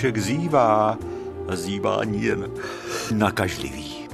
papoušek 0.00 0.18
zývá 0.18 0.98
a 1.48 1.56
zývání 1.56 2.22
jen 2.22 2.50
nakažlivý. 3.12 4.08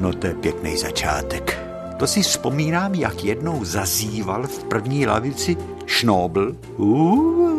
No 0.00 0.12
to 0.12 0.26
je 0.26 0.34
pěkný 0.34 0.76
začátek. 0.76 1.58
To 1.98 2.06
si 2.06 2.22
vzpomínám, 2.22 2.94
jak 2.94 3.24
jednou 3.24 3.64
zazýval 3.64 4.46
v 4.46 4.64
první 4.64 5.06
lavici 5.06 5.56
šnobl. 5.86 6.56
Uh, 6.76 7.54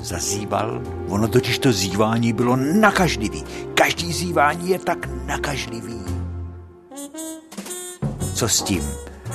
zazýval. 0.00 0.82
Ono 1.08 1.28
totiž 1.28 1.58
to 1.58 1.72
zývání 1.72 2.32
bylo 2.32 2.56
nakažlivý. 2.56 3.44
Každý 3.78 4.12
zývání 4.12 4.70
je 4.70 4.78
tak 4.78 5.06
nakažlivý. 5.24 6.00
Co 8.34 8.48
s 8.48 8.62
tím? 8.62 8.90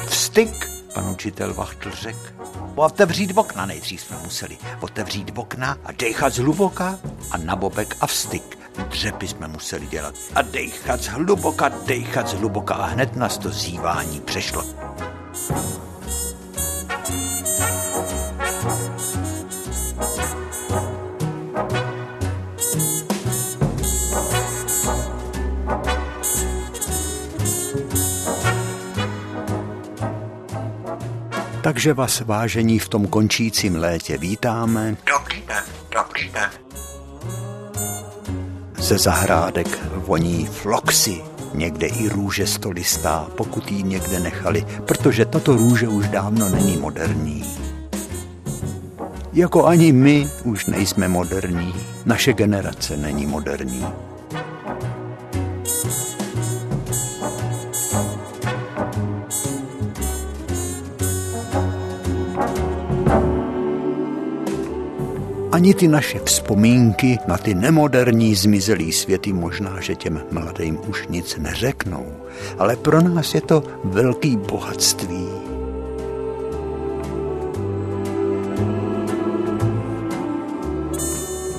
Vstyk, 0.08 0.70
pan 0.94 1.10
učitel 1.10 1.54
Vachtl 1.54 1.92
řekl. 1.92 2.20
Otevřít 2.76 3.38
okna 3.38 3.66
nejdřív 3.66 4.02
jsme 4.02 4.18
museli. 4.24 4.58
Otevřít 4.82 5.32
okna 5.36 5.78
a 5.86 5.92
dechat 5.92 6.34
zhluboka 6.34 7.00
a 7.32 7.38
na 7.38 7.56
bobek 7.56 7.98
a 8.02 8.08
vstyk. 8.08 8.60
Dřepy 8.90 9.28
jsme 9.28 9.48
museli 9.48 9.88
dělat. 9.88 10.16
A 10.36 10.42
dechat 10.42 11.02
zhluboka, 11.02 11.70
dechat 11.70 12.28
zhluboka 12.28 12.76
a 12.76 12.86
hned 12.86 13.16
nás 13.16 13.38
to 13.38 13.50
zývání 13.50 14.22
přešlo. 14.22 14.64
Takže 31.64 31.94
vás 31.94 32.22
vážení 32.22 32.80
v 32.80 32.90
tom 32.90 33.08
končícím 33.08 33.76
létě 33.76 34.18
vítáme. 34.18 34.98
Dobrý 35.20 35.44
den, 35.48 35.64
dobrý 35.92 36.30
den. 36.30 36.50
Ze 38.78 38.98
zahrádek 38.98 39.80
voní 39.96 40.46
floxy, 40.46 41.22
někde 41.54 41.88
i 41.88 42.10
růže 42.10 42.48
stolistá, 42.48 43.28
pokud 43.38 43.72
ji 43.72 43.84
někde 43.84 44.20
nechali, 44.20 44.66
protože 44.86 45.26
tato 45.26 45.56
růže 45.56 45.88
už 45.88 46.08
dávno 46.08 46.50
není 46.50 46.78
moderní. 46.78 47.44
Jako 49.34 49.66
ani 49.66 49.92
my 49.92 50.28
už 50.44 50.66
nejsme 50.66 51.08
moderní, 51.08 51.74
naše 52.06 52.34
generace 52.34 52.98
není 52.98 53.26
moderní. 53.26 53.86
Ani 65.54 65.74
ty 65.74 65.88
naše 65.88 66.20
vzpomínky 66.20 67.20
na 67.28 67.38
ty 67.38 67.54
nemoderní 67.54 68.36
zmizelý 68.36 68.92
světy 68.92 69.34
možná, 69.34 69.82
že 69.82 69.96
těm 69.96 70.22
mladým 70.32 70.80
už 70.88 71.08
nic 71.08 71.38
neřeknou, 71.38 72.06
ale 72.58 72.76
pro 72.76 73.02
nás 73.02 73.36
je 73.36 73.42
to 73.42 73.64
velký 73.84 74.38
bohatství. 74.38 75.28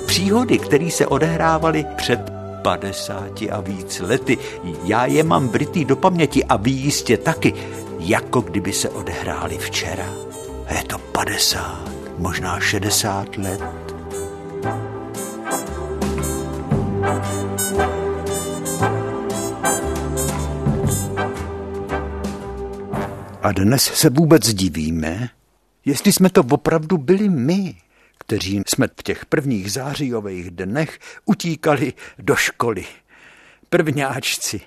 Příhody, 0.07 0.59
které 0.59 0.91
se 0.91 1.07
odehrávaly 1.07 1.85
před 1.97 2.21
50 2.63 3.43
a 3.51 3.61
víc 3.61 4.01
lety, 4.01 4.39
já 4.85 5.07
je 5.07 5.23
mám 5.23 5.49
vrytý 5.49 5.85
do 5.85 5.97
paměti 5.97 6.45
a 6.45 6.57
vy 6.57 6.71
jistě 6.71 7.17
taky, 7.17 7.55
jako 7.99 8.41
kdyby 8.41 8.73
se 8.73 8.89
odehrály 8.89 9.59
včera. 9.59 10.07
Je 10.77 10.85
to 10.85 10.99
50, 10.99 11.91
možná 12.19 12.61
60 12.61 13.37
let. 13.37 13.84
A 23.45 23.53
dnes 23.53 23.83
se 23.85 24.11
vůbec 24.11 24.55
divíme, 24.55 25.29
jestli 25.85 26.13
jsme 26.13 26.31
to 26.31 26.41
opravdu 26.51 26.99
byli 26.99 27.29
my, 27.29 27.75
kteří 28.19 28.63
jsme 28.67 28.89
v 29.01 29.03
těch 29.03 29.27
prvních 29.27 29.73
zářijových 29.73 30.51
dnech 30.51 30.99
utíkali 31.25 31.93
do 32.19 32.37
školy. 32.37 32.85
Prvňáčci, 33.71 34.61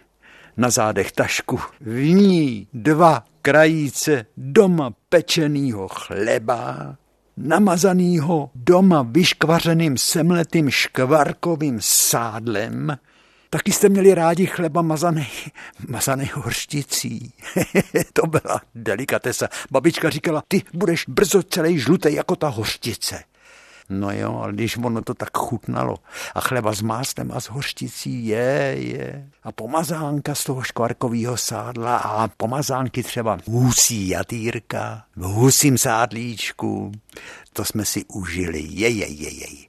na 0.57 0.69
zádech 0.69 1.11
tašku, 1.11 1.59
v 1.81 2.13
ní 2.13 2.67
dva 2.73 3.23
krajíce 3.41 4.25
doma 4.37 4.93
pečenýho 5.09 5.87
chleba, 5.87 6.95
namazanýho 7.37 8.51
doma 8.55 9.01
vyškvařeným 9.01 9.97
semletým 9.97 10.69
škvarkovým 10.69 11.77
sádlem, 11.81 12.97
Taky 13.49 13.71
jste 13.71 13.89
měli 13.89 14.13
rádi 14.13 14.45
chleba 14.45 14.81
mazaný, 14.81 15.27
mazaný 15.87 16.29
horšticí. 16.33 17.33
to 18.13 18.27
byla 18.27 18.61
delikatesa. 18.75 19.47
Babička 19.71 20.09
říkala, 20.09 20.43
ty 20.47 20.63
budeš 20.73 21.05
brzo 21.07 21.43
celý 21.43 21.79
žlutý 21.79 22.13
jako 22.13 22.35
ta 22.35 22.47
hořtice. 22.47 23.23
No 23.89 24.11
jo, 24.11 24.39
ale 24.43 24.53
když 24.53 24.77
ono 24.77 25.01
to 25.01 25.13
tak 25.13 25.37
chutnalo 25.37 25.97
a 26.35 26.41
chleba 26.41 26.73
s 26.73 26.81
máslem 26.81 27.31
a 27.31 27.39
s 27.39 27.49
hořticí 27.49 28.27
je, 28.27 28.75
je. 28.77 29.29
A 29.43 29.51
pomazánka 29.51 30.35
z 30.35 30.43
toho 30.43 30.61
škvarkového 30.61 31.37
sádla 31.37 31.97
a 31.97 32.27
pomazánky 32.27 33.03
třeba 33.03 33.37
husí 33.45 34.09
jatýrka 34.09 35.03
v 35.15 35.23
husím 35.23 35.77
sádlíčku. 35.77 36.91
To 37.53 37.65
jsme 37.65 37.85
si 37.85 38.05
užili, 38.05 38.63
je, 38.69 38.89
je, 38.89 39.07
je, 39.07 39.33
je. 39.33 39.66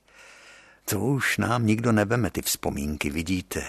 To 0.91 1.01
už 1.01 1.39
nám 1.39 1.67
nikdo 1.67 1.93
neveme, 1.93 2.31
ty 2.31 2.43
vzpomínky, 2.43 3.11
vidíte. 3.11 3.65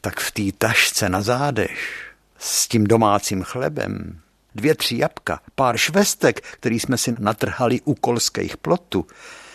Tak 0.00 0.20
v 0.20 0.30
té 0.30 0.42
tašce 0.58 1.08
na 1.08 1.22
zádech 1.22 2.12
s 2.38 2.68
tím 2.68 2.86
domácím 2.86 3.42
chlebem, 3.42 4.20
dvě, 4.54 4.74
tři 4.74 4.98
jabka, 4.98 5.40
pár 5.54 5.76
švestek, 5.76 6.40
který 6.40 6.80
jsme 6.80 6.98
si 6.98 7.14
natrhali 7.18 7.80
u 7.84 7.94
kolských 7.94 8.56
plotů. 8.56 9.06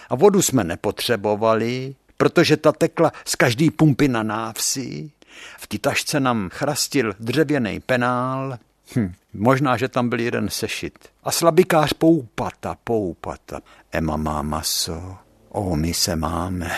A 0.10 0.16
vodu 0.16 0.42
jsme 0.42 0.64
nepotřebovali, 0.64 1.96
protože 2.18 2.58
ta 2.58 2.72
tekla 2.72 3.12
z 3.26 3.36
každý 3.36 3.72
pumpy 3.72 4.08
na 4.08 4.24
návsi. 4.24 5.12
V 5.58 5.68
té 5.68 5.78
tašce 5.78 6.20
nám 6.20 6.50
chrastil 6.54 7.14
dřevěný 7.20 7.80
penál, 7.80 8.58
hm, 8.96 9.14
možná, 9.34 9.78
že 9.78 9.88
tam 9.88 10.10
byl 10.10 10.20
jeden 10.20 10.50
sešit. 10.50 11.10
A 11.24 11.32
slabikář 11.32 11.94
poupata, 11.94 12.78
poupata. 12.84 13.60
Ema 13.92 14.18
má 14.18 14.42
maso, 14.42 15.18
O, 15.56 15.76
my 15.76 15.94
se 15.94 16.16
máme. 16.16 16.72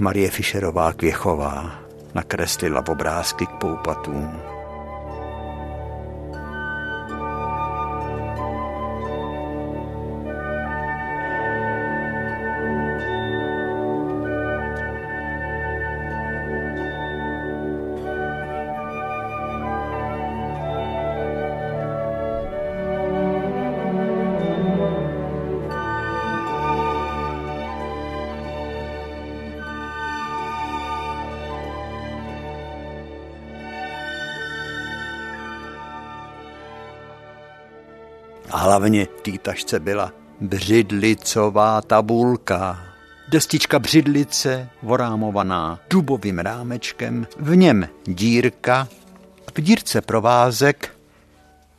Marie 0.00 0.30
Fischerová 0.30 0.92
Kvěchová 0.92 1.78
nakreslila 2.14 2.82
obrázky 2.88 3.46
k 3.46 3.50
poupatům. 3.50 4.55
A 38.50 38.58
hlavně 38.58 39.06
v 39.06 39.20
té 39.20 39.38
tašce 39.38 39.80
byla 39.80 40.12
břidlicová 40.40 41.82
tabulka. 41.82 42.78
Destička 43.28 43.78
břidlice 43.78 44.68
vorámovaná 44.82 45.78
dubovým 45.90 46.38
rámečkem, 46.38 47.26
v 47.38 47.56
něm 47.56 47.88
dírka, 48.06 48.88
v 49.56 49.60
dírce 49.60 50.00
provázek 50.00 50.96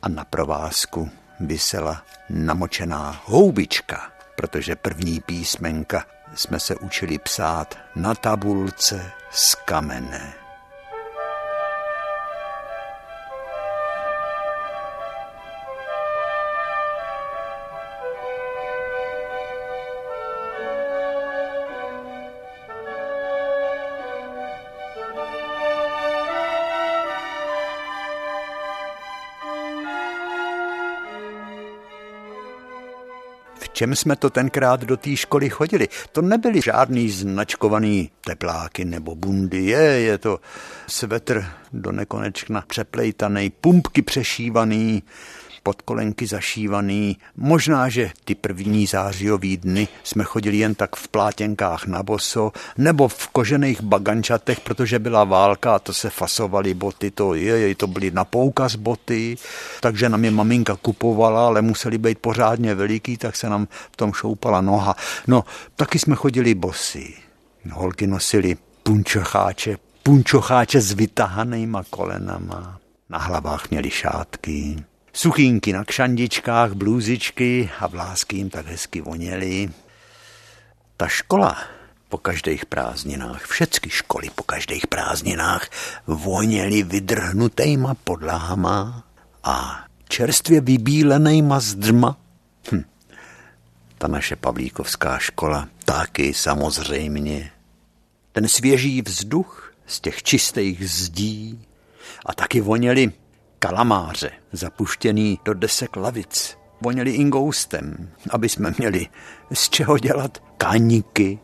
a 0.02 0.08
na 0.08 0.24
provázku 0.24 1.10
vysela 1.40 2.02
namočená 2.30 3.22
houbička, 3.24 4.12
protože 4.36 4.76
první 4.76 5.20
písmenka 5.20 6.04
jsme 6.34 6.60
se 6.60 6.76
učili 6.76 7.18
psát 7.18 7.78
na 7.96 8.14
tabulce 8.14 9.10
z 9.30 9.54
kamene. 9.54 10.47
Čem 33.78 33.96
jsme 33.96 34.16
to 34.16 34.30
tenkrát 34.30 34.84
do 34.84 34.96
té 34.96 35.16
školy 35.16 35.50
chodili. 35.50 35.88
To 36.12 36.22
nebyly 36.22 36.60
žádný 36.60 37.10
značkovaný 37.10 38.10
tepláky 38.24 38.84
nebo 38.84 39.14
bundy, 39.14 39.64
je, 39.64 39.80
je 39.80 40.18
to 40.18 40.40
svetr 40.86 41.46
do 41.72 41.92
nekonečna 41.92 42.64
přeplejtaný, 42.66 43.50
pumpky 43.50 44.02
přešívaný, 44.02 45.02
podkolenky 45.68 46.26
zašívaný. 46.26 47.16
Možná, 47.36 47.88
že 47.88 48.10
ty 48.24 48.34
první 48.34 48.86
zářijový 48.86 49.56
dny 49.56 49.88
jsme 50.04 50.24
chodili 50.24 50.56
jen 50.56 50.74
tak 50.74 50.96
v 50.96 51.08
plátěnkách 51.08 51.86
na 51.86 52.02
boso 52.02 52.52
nebo 52.78 53.08
v 53.08 53.28
kožených 53.28 53.82
bagančatech, 53.82 54.60
protože 54.60 54.98
byla 54.98 55.24
válka 55.24 55.74
a 55.74 55.78
to 55.78 55.92
se 55.92 56.10
fasovaly 56.10 56.74
boty, 56.74 57.10
to, 57.10 57.34
je, 57.34 57.74
to 57.74 57.86
byly 57.86 58.10
na 58.10 58.24
poukaz 58.24 58.76
boty, 58.76 59.36
takže 59.80 60.08
nám 60.08 60.24
je 60.24 60.30
maminka 60.30 60.76
kupovala, 60.76 61.46
ale 61.46 61.62
museli 61.62 61.98
být 61.98 62.18
pořádně 62.18 62.74
veliký, 62.74 63.16
tak 63.16 63.36
se 63.36 63.48
nám 63.48 63.68
v 63.92 63.96
tom 63.96 64.12
šoupala 64.12 64.60
noha. 64.60 64.96
No, 65.26 65.44
taky 65.76 65.98
jsme 65.98 66.16
chodili 66.16 66.54
bosy. 66.54 67.14
Holky 67.70 68.06
nosily 68.06 68.56
punčocháče, 68.82 69.76
punčocháče 70.02 70.80
s 70.80 70.92
vytahanýma 70.92 71.84
kolenama. 71.90 72.80
Na 73.08 73.18
hlavách 73.18 73.70
měli 73.70 73.90
šátky. 73.90 74.87
Suchínky 75.18 75.72
na 75.72 75.84
kšandičkách, 75.84 76.72
blůzičky 76.72 77.70
a 77.80 77.86
vlásky 77.86 78.36
jim 78.36 78.50
tak 78.50 78.66
hezky 78.66 79.00
voněly. 79.00 79.70
Ta 80.96 81.08
škola 81.08 81.58
po 82.08 82.18
každých 82.18 82.66
prázdninách, 82.66 83.46
všechny 83.46 83.90
školy 83.90 84.30
po 84.34 84.42
každých 84.42 84.86
prázdninách 84.86 85.70
voněly 86.06 86.82
vydrhnutejma 86.82 87.94
podlahama 87.94 89.04
a 89.44 89.84
čerstvě 90.08 90.60
vybílenejma 90.60 91.60
zdrma. 91.60 92.16
Hm. 92.72 92.84
Ta 93.98 94.08
naše 94.08 94.36
Pavlíkovská 94.36 95.18
škola 95.18 95.68
taky 95.84 96.34
samozřejmě. 96.34 97.50
Ten 98.32 98.48
svěží 98.48 99.02
vzduch 99.02 99.72
z 99.86 100.00
těch 100.00 100.22
čistých 100.22 100.90
zdí 100.90 101.66
a 102.26 102.34
taky 102.34 102.60
voněli 102.60 103.12
kalamáře, 103.58 104.30
zapuštěný 104.52 105.38
do 105.44 105.54
desek 105.54 105.96
lavic. 105.96 106.58
Voněli 106.80 107.10
ingoustem, 107.10 108.10
aby 108.30 108.48
jsme 108.48 108.74
měli 108.78 109.06
z 109.52 109.68
čeho 109.68 109.98
dělat 109.98 110.38
kaníky. 110.56 111.38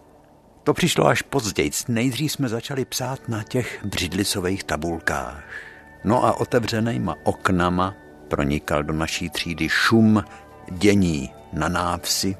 To 0.63 0.75
přišlo 0.75 1.07
až 1.07 1.23
později. 1.23 1.71
Nejdřív 1.89 2.33
jsme 2.33 2.49
začali 2.49 2.85
psát 2.85 3.29
na 3.29 3.43
těch 3.43 3.85
břidlicových 3.85 4.65
tabulkách. 4.65 5.45
No 6.05 6.25
a 6.25 6.41
otevřenýma 6.41 7.15
oknama 7.25 7.95
pronikal 8.29 8.83
do 8.83 8.93
naší 8.93 9.31
třídy 9.31 9.69
šum 9.69 10.25
dění 10.71 11.31
na 11.53 11.69
návsi, 11.69 12.37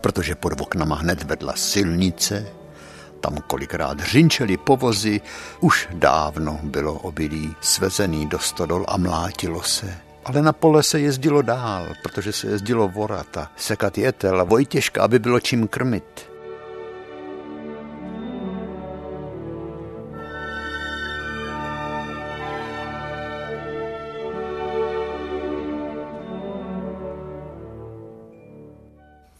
protože 0.00 0.34
pod 0.34 0.60
oknama 0.60 0.96
hned 0.96 1.22
vedla 1.22 1.52
silnice, 1.56 2.46
tam 3.20 3.36
kolikrát 3.46 4.00
řinčeli 4.00 4.56
povozy, 4.56 5.20
už 5.60 5.88
dávno 5.92 6.60
bylo 6.62 6.94
obilí 6.94 7.56
svezený 7.60 8.26
do 8.26 8.38
stodol 8.38 8.84
a 8.88 8.96
mlátilo 8.96 9.62
se. 9.62 9.98
Ale 10.24 10.42
na 10.42 10.52
pole 10.52 10.82
se 10.82 11.00
jezdilo 11.00 11.42
dál, 11.42 11.86
protože 12.02 12.32
se 12.32 12.46
jezdilo 12.46 12.88
vorat 12.88 13.36
a 13.36 13.50
sekat 13.56 13.98
jetel 13.98 14.40
a 14.40 14.44
Vojtěžka, 14.44 15.02
aby 15.02 15.18
bylo 15.18 15.40
čím 15.40 15.68
krmit. 15.68 16.28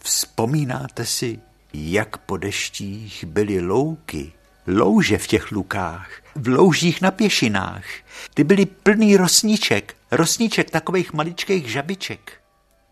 Vzpomínáte 0.03 1.07
si, 1.07 1.39
jak 1.79 2.19
po 2.19 2.37
deštích 2.37 3.25
byly 3.25 3.61
louky, 3.61 4.33
louže 4.67 5.19
v 5.19 5.27
těch 5.27 5.53
lukách, 5.53 6.11
v 6.35 6.49
loužích 6.49 7.01
na 7.01 7.11
pěšinách. 7.11 7.85
Ty 8.35 8.45
byly 8.45 8.67
plný 8.67 9.17
rosníček, 9.17 9.97
rosníček 10.11 10.71
takových 10.71 11.13
maličkých 11.13 11.71
žabiček. 11.71 12.33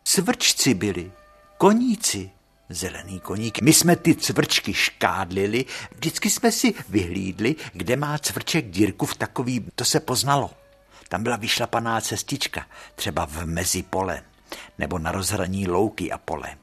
Cvrčci 0.05 0.75
byli, 0.75 1.13
koníci, 1.59 2.31
zelený 2.69 3.21
koník. 3.21 3.61
My 3.61 3.73
jsme 3.73 3.97
ty 3.97 4.15
cvrčky 4.15 4.75
škádlili, 4.75 5.65
vždycky 5.95 6.31
jsme 6.31 6.53
si 6.53 6.75
vyhlídli, 6.89 7.57
kde 7.73 7.97
má 7.97 8.19
cvrček 8.19 8.71
dírku 8.71 9.07
v 9.07 9.17
takový, 9.17 9.67
to 9.75 9.85
se 9.85 10.01
poznalo. 10.01 10.51
Tam 11.09 11.23
byla 11.23 11.37
vyšlapaná 11.37 12.01
cestička, 12.01 12.67
třeba 12.95 13.27
v 13.27 13.45
mezi 13.45 13.83
pole, 13.83 14.23
nebo 14.79 14.99
na 14.99 15.13
rozhraní 15.13 15.69
louky 15.69 16.13
a 16.13 16.19
pole. 16.19 16.57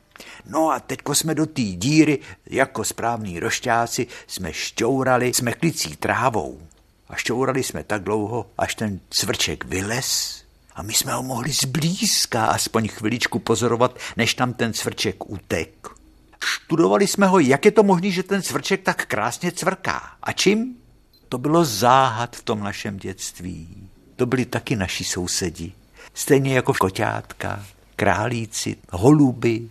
No 0.45 0.71
a 0.71 0.79
teďko 0.79 1.15
jsme 1.15 1.35
do 1.35 1.45
té 1.45 1.61
díry, 1.61 2.19
jako 2.45 2.83
správní 2.83 3.39
rošťáci, 3.39 4.07
jsme 4.27 4.53
šťourali 4.53 5.33
jsme 5.33 5.53
trávou. 5.99 6.61
A 7.09 7.15
šťourali 7.15 7.63
jsme 7.63 7.83
tak 7.83 8.03
dlouho, 8.03 8.45
až 8.57 8.75
ten 8.75 8.99
cvrček 9.09 9.65
vylez 9.65 10.43
a 10.75 10.81
my 10.81 10.93
jsme 10.93 11.13
ho 11.13 11.23
mohli 11.23 11.51
zblízka 11.51 12.45
aspoň 12.45 12.87
chviličku 12.87 13.39
pozorovat, 13.39 13.97
než 14.17 14.33
tam 14.33 14.53
ten 14.53 14.73
cvrček 14.73 15.29
utek. 15.29 15.87
Študovali 16.43 17.07
jsme 17.07 17.27
ho, 17.27 17.39
jak 17.39 17.65
je 17.65 17.71
to 17.71 17.83
možné, 17.83 18.11
že 18.11 18.23
ten 18.23 18.41
cvrček 18.41 18.83
tak 18.83 19.05
krásně 19.05 19.51
cvrká. 19.51 20.01
A 20.23 20.31
čím? 20.31 20.75
To 21.29 21.37
bylo 21.37 21.65
záhad 21.65 22.35
v 22.35 22.43
tom 22.43 22.59
našem 22.59 22.97
dětství. 22.97 23.89
To 24.15 24.25
byli 24.25 24.45
taky 24.45 24.75
naši 24.75 25.03
sousedi. 25.03 25.71
Stejně 26.13 26.55
jako 26.55 26.73
koťátka, 26.73 27.65
králíci, 27.95 28.77
holuby, 28.91 29.69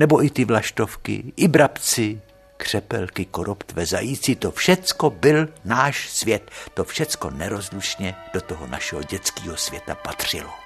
nebo 0.00 0.24
i 0.24 0.30
ty 0.30 0.44
vlaštovky, 0.44 1.32
i 1.36 1.48
brabci, 1.48 2.20
křepelky, 2.56 3.24
koroptve, 3.24 3.86
zajíci, 3.86 4.36
to 4.36 4.50
všecko 4.50 5.10
byl 5.10 5.48
náš 5.64 6.08
svět, 6.10 6.50
to 6.74 6.84
všecko 6.84 7.30
nerozlučně 7.30 8.14
do 8.34 8.40
toho 8.40 8.66
našeho 8.66 9.02
dětského 9.02 9.56
světa 9.56 9.94
patřilo. 9.94 10.59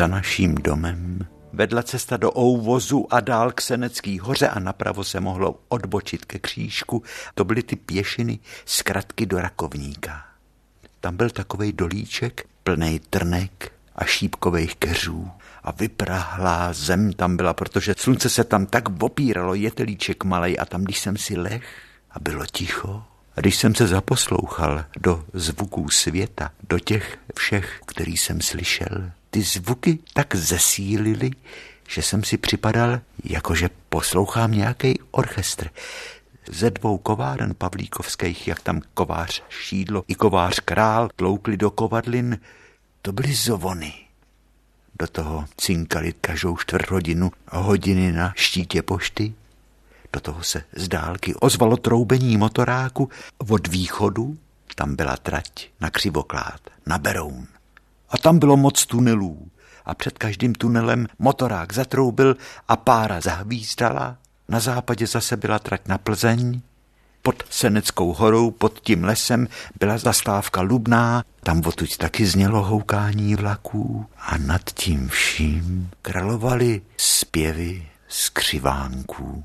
Za 0.00 0.06
naším 0.06 0.54
domem 0.54 1.26
vedla 1.52 1.82
cesta 1.82 2.16
do 2.16 2.32
Ouvozu 2.38 3.06
a 3.10 3.20
dál 3.20 3.52
k 3.52 3.60
Senecký 3.60 4.18
hoře 4.18 4.48
a 4.48 4.58
napravo 4.58 5.04
se 5.04 5.20
mohlo 5.20 5.60
odbočit 5.68 6.24
ke 6.24 6.38
křížku. 6.38 7.02
To 7.34 7.44
byly 7.44 7.62
ty 7.62 7.76
pěšiny 7.76 8.38
z 8.64 8.82
kratky 8.82 9.26
do 9.26 9.40
Rakovníka. 9.40 10.24
Tam 11.00 11.16
byl 11.16 11.30
takový 11.30 11.72
dolíček 11.72 12.46
plný 12.62 13.00
trnek 13.10 13.72
a 13.96 14.04
šípkových 14.04 14.76
keřů 14.76 15.30
a 15.64 15.70
vyprahlá 15.70 16.72
zem 16.72 17.12
tam 17.12 17.36
byla, 17.36 17.54
protože 17.54 17.94
slunce 17.98 18.30
se 18.30 18.44
tam 18.44 18.66
tak 18.66 19.02
opíralo, 19.02 19.54
jetelíček 19.54 20.24
malej 20.24 20.56
a 20.60 20.64
tam, 20.64 20.84
když 20.84 21.00
jsem 21.00 21.16
si 21.16 21.38
leh 21.38 21.66
a 22.10 22.20
bylo 22.20 22.46
ticho, 22.46 23.02
a 23.36 23.40
když 23.40 23.56
jsem 23.56 23.74
se 23.74 23.86
zaposlouchal 23.86 24.84
do 25.00 25.24
zvuků 25.32 25.88
světa, 25.88 26.50
do 26.68 26.78
těch 26.78 27.18
všech, 27.34 27.80
který 27.86 28.16
jsem 28.16 28.40
slyšel, 28.40 29.10
ty 29.30 29.42
zvuky 29.42 29.98
tak 30.14 30.34
zesílily, 30.34 31.30
že 31.88 32.02
jsem 32.02 32.24
si 32.24 32.36
připadal, 32.36 33.00
jakože 33.24 33.70
poslouchám 33.88 34.52
nějaký 34.52 35.00
orchestr. 35.10 35.70
Ze 36.52 36.70
dvou 36.70 36.98
kováren 36.98 37.54
pavlíkovských, 37.58 38.48
jak 38.48 38.60
tam 38.60 38.80
kovář 38.94 39.42
Šídlo 39.48 40.04
i 40.08 40.14
kovář 40.14 40.60
Král 40.60 41.08
tloukli 41.16 41.56
do 41.56 41.70
kovadlin, 41.70 42.38
to 43.02 43.12
byly 43.12 43.34
zovony. 43.34 43.92
Do 44.98 45.06
toho 45.06 45.44
cinkali 45.56 46.14
každou 46.20 46.56
čtvrt 46.56 46.90
hodinu 46.90 47.30
hodiny 47.50 48.12
na 48.12 48.32
štítě 48.36 48.82
pošty. 48.82 49.34
Do 50.12 50.20
toho 50.20 50.42
se 50.42 50.62
z 50.76 50.88
dálky 50.88 51.34
ozvalo 51.34 51.76
troubení 51.76 52.36
motoráku 52.36 53.08
od 53.48 53.68
východu. 53.68 54.38
Tam 54.74 54.96
byla 54.96 55.16
trať 55.16 55.68
na 55.80 55.90
Křivoklád, 55.90 56.60
na 56.86 56.98
Beroun 56.98 57.46
a 58.10 58.18
tam 58.18 58.38
bylo 58.38 58.56
moc 58.56 58.86
tunelů. 58.86 59.46
A 59.84 59.94
před 59.94 60.18
každým 60.18 60.52
tunelem 60.52 61.06
motorák 61.18 61.72
zatroubil 61.72 62.36
a 62.68 62.76
pára 62.76 63.20
zahvízdala. 63.20 64.16
Na 64.48 64.60
západě 64.60 65.06
zase 65.06 65.36
byla 65.36 65.58
trať 65.58 65.80
na 65.88 65.98
Plzeň. 65.98 66.60
Pod 67.22 67.42
Seneckou 67.50 68.12
horou, 68.12 68.50
pod 68.50 68.80
tím 68.80 69.04
lesem 69.04 69.48
byla 69.80 69.98
zastávka 69.98 70.60
Lubná, 70.60 71.24
tam 71.42 71.62
odtud 71.66 71.96
taky 71.96 72.26
znělo 72.26 72.64
houkání 72.64 73.34
vlaků 73.34 74.06
a 74.18 74.38
nad 74.38 74.62
tím 74.74 75.08
vším 75.08 75.90
královaly 76.02 76.82
zpěvy 76.96 77.86
skřivánků. 78.08 79.44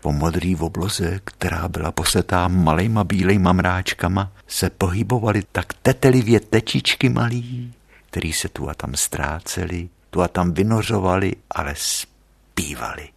Po 0.00 0.12
modrý 0.12 0.56
obloze, 0.56 1.20
která 1.24 1.68
byla 1.68 1.92
posetá 1.92 2.48
malejma 2.48 3.04
bílejma 3.04 3.52
mráčkama, 3.52 4.32
se 4.46 4.70
pohybovaly 4.70 5.42
tak 5.52 5.72
tetelivě 5.72 6.40
tečičky 6.40 7.08
malý, 7.08 7.72
který 8.10 8.32
se 8.32 8.48
tu 8.48 8.70
a 8.70 8.74
tam 8.74 8.94
ztráceli, 8.94 9.88
tu 10.10 10.22
a 10.22 10.28
tam 10.28 10.52
vynořovali, 10.52 11.32
ale 11.50 11.74
zpívali. 11.76 13.08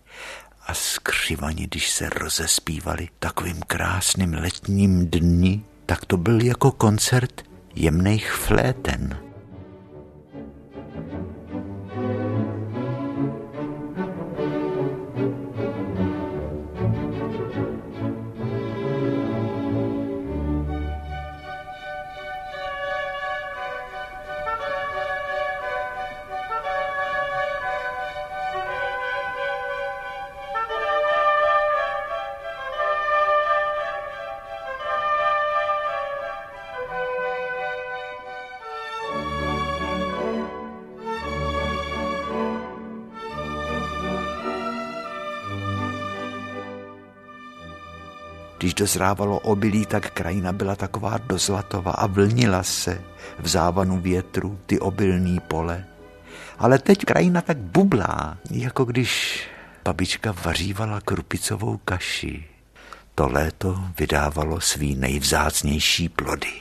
A 0.67 0.73
skřivani, 0.73 1.63
když 1.67 1.89
se 1.89 2.09
rozespívali 2.09 3.09
takovým 3.19 3.62
krásným 3.67 4.33
letním 4.33 5.07
dni, 5.07 5.63
tak 5.85 6.05
to 6.05 6.17
byl 6.17 6.41
jako 6.41 6.71
koncert 6.71 7.41
jemných 7.75 8.31
fléten. 8.31 9.33
Když 48.74 48.89
dozrávalo 48.89 49.39
obilí, 49.39 49.86
tak 49.86 50.12
krajina 50.12 50.53
byla 50.53 50.75
taková 50.75 51.18
dozlatová 51.18 51.92
a 51.92 52.08
vlnila 52.08 52.63
se 52.63 53.01
v 53.39 53.48
závanu 53.48 54.00
větru 54.00 54.60
ty 54.65 54.80
obilní 54.80 55.39
pole. 55.39 55.86
Ale 56.60 56.80
teď 56.80 57.06
krajina 57.06 57.42
tak 57.42 57.58
bublá, 57.58 58.38
jako 58.51 58.86
když 58.86 59.44
babička 59.86 60.36
vařívala 60.46 61.01
krupicovou 61.01 61.77
kaši. 61.86 62.46
To 63.15 63.27
léto 63.27 63.80
vydávalo 64.00 64.62
svý 64.62 64.96
nejvzácnější 64.96 66.10
plody. 66.10 66.53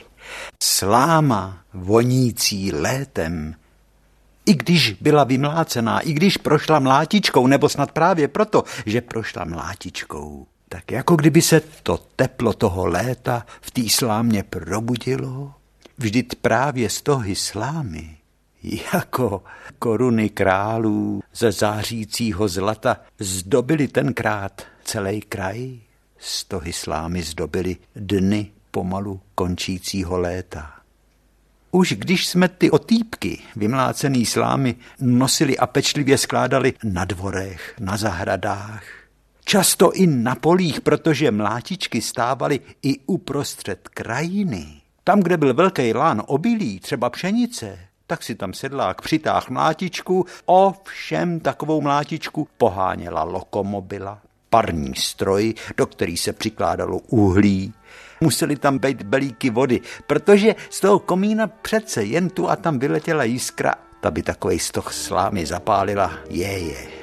Sláma 0.63 1.57
vonící 1.73 2.71
létem, 2.71 3.55
i 4.45 4.53
když 4.53 4.93
byla 5.01 5.23
vymlácená, 5.23 5.99
i 5.99 6.13
když 6.13 6.37
prošla 6.37 6.79
mlátičkou, 6.79 7.47
nebo 7.47 7.69
snad 7.69 7.91
právě 7.91 8.27
proto, 8.27 8.63
že 8.85 9.01
prošla 9.01 9.45
mlátičkou, 9.45 10.47
tak 10.73 10.91
jako 10.91 11.15
kdyby 11.15 11.41
se 11.41 11.61
to 11.83 11.99
teplo 12.15 12.53
toho 12.53 12.85
léta 12.85 13.45
v 13.61 13.71
té 13.71 13.89
slámě 13.89 14.43
probudilo, 14.43 15.53
vždyť 15.97 16.35
právě 16.35 16.89
z 16.89 17.01
toho 17.01 17.23
slámy, 17.33 18.17
jako 18.93 19.43
koruny 19.79 20.29
králů 20.29 21.23
ze 21.33 21.51
zářícího 21.51 22.47
zlata, 22.47 22.97
zdobili 23.19 23.87
tenkrát 23.87 24.61
celý 24.83 25.21
kraj, 25.21 25.79
z 26.17 26.43
toho 26.43 26.71
slámy 26.71 27.23
zdobili 27.23 27.77
dny 27.95 28.51
pomalu 28.71 29.21
končícího 29.35 30.17
léta. 30.17 30.73
Už 31.71 31.93
když 31.93 32.27
jsme 32.27 32.47
ty 32.47 32.71
otýpky, 32.71 33.41
vymlácený 33.55 34.25
slámy, 34.25 34.75
nosili 34.99 35.57
a 35.57 35.67
pečlivě 35.67 36.17
skládali 36.17 36.73
na 36.83 37.05
dvorech, 37.05 37.75
na 37.79 37.97
zahradách, 37.97 39.02
Často 39.45 39.91
i 39.91 40.07
na 40.07 40.35
polích, 40.35 40.81
protože 40.81 41.31
mlátičky 41.31 42.01
stávaly 42.01 42.59
i 42.81 42.99
uprostřed 43.05 43.87
krajiny. 43.87 44.65
Tam, 45.03 45.19
kde 45.19 45.37
byl 45.37 45.53
velký 45.53 45.93
lán 45.93 46.23
obilí, 46.25 46.79
třeba 46.79 47.09
pšenice, 47.09 47.79
tak 48.07 48.23
si 48.23 48.35
tam 48.35 48.53
sedlák 48.53 49.01
přitáh 49.01 49.49
mlátičku, 49.49 50.25
ovšem 50.45 51.39
takovou 51.39 51.81
mlátičku 51.81 52.47
poháněla 52.57 53.23
lokomobila, 53.23 54.21
parní 54.49 54.95
stroj, 54.95 55.53
do 55.77 55.85
který 55.85 56.17
se 56.17 56.33
přikládalo 56.33 56.99
uhlí. 56.99 57.73
Museli 58.21 58.55
tam 58.55 58.79
být 58.79 59.03
belíky 59.03 59.49
vody, 59.49 59.81
protože 60.07 60.55
z 60.69 60.79
toho 60.79 60.99
komína 60.99 61.47
přece 61.47 62.03
jen 62.03 62.29
tu 62.29 62.49
a 62.49 62.55
tam 62.55 62.79
vyletěla 62.79 63.23
jiskra, 63.23 63.75
ta 64.01 64.11
by 64.11 64.23
takovej 64.23 64.59
stoch 64.59 64.93
slámy 64.93 65.45
zapálila, 65.45 66.11
je, 66.29 66.59
je. 66.59 67.02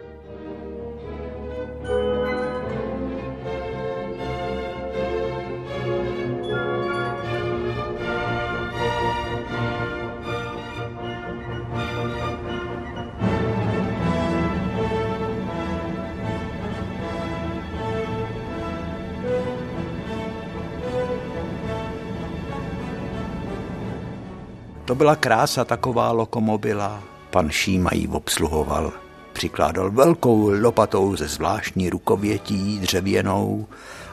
To 24.90 24.94
byla 24.94 25.16
krása 25.16 25.64
taková 25.64 26.12
lokomobila. 26.12 27.02
Pan 27.30 27.50
Šíma 27.50 27.90
ji 27.92 28.08
obsluhoval. 28.08 28.92
Přikládal 29.32 29.90
velkou 29.90 30.50
lopatou 30.50 31.16
ze 31.16 31.28
zvláštní 31.28 31.90
rukovětí 31.90 32.78
dřevěnou, 32.78 33.66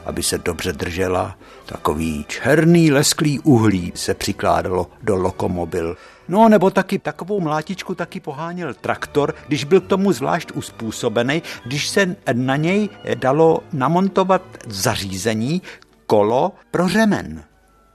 aby 0.06 0.22
se 0.22 0.38
dobře 0.38 0.72
držela. 0.72 1.36
Takový 1.66 2.24
černý 2.28 2.92
lesklý 2.92 3.40
uhlí 3.40 3.92
se 3.94 4.14
přikládalo 4.14 4.86
do 5.02 5.16
lokomobil. 5.16 5.96
No 6.28 6.48
nebo 6.48 6.70
taky 6.70 6.98
takovou 6.98 7.40
mlátičku 7.40 7.94
taky 7.94 8.20
poháněl 8.20 8.74
traktor, 8.74 9.34
když 9.48 9.64
byl 9.64 9.80
k 9.80 9.86
tomu 9.86 10.12
zvlášť 10.12 10.52
uspůsobený, 10.54 11.42
když 11.64 11.88
se 11.88 12.16
na 12.32 12.56
něj 12.56 12.88
dalo 13.14 13.60
namontovat 13.72 14.42
zařízení, 14.66 15.62
kolo 16.06 16.52
pro 16.70 16.88
řemen. 16.88 17.44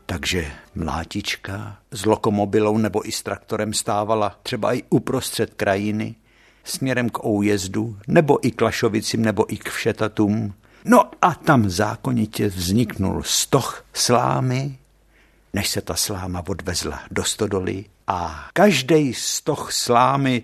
Takže 0.05 0.51
mlátička 0.75 1.77
s 1.91 2.05
lokomobilou 2.05 2.77
nebo 2.77 3.07
i 3.07 3.11
s 3.11 3.23
traktorem 3.23 3.73
stávala 3.73 4.39
třeba 4.43 4.73
i 4.73 4.83
uprostřed 4.89 5.53
krajiny, 5.53 6.15
směrem 6.63 7.09
k 7.09 7.25
Oujezdu, 7.25 7.97
nebo 8.07 8.47
i 8.47 8.51
k 8.51 8.61
Lašovicím, 8.61 9.21
nebo 9.21 9.53
i 9.53 9.57
k 9.57 9.69
Všetatům. 9.69 10.53
No 10.85 11.11
a 11.21 11.35
tam 11.35 11.69
zákonitě 11.69 12.47
vzniknul 12.47 13.23
stoch 13.23 13.85
slámy, 13.93 14.77
než 15.53 15.69
se 15.69 15.81
ta 15.81 15.95
sláma 15.95 16.43
odvezla 16.47 16.99
do 17.11 17.23
stodoly 17.23 17.85
a 18.07 18.49
každý 18.53 19.13
stoch 19.13 19.71
slámy 19.71 20.43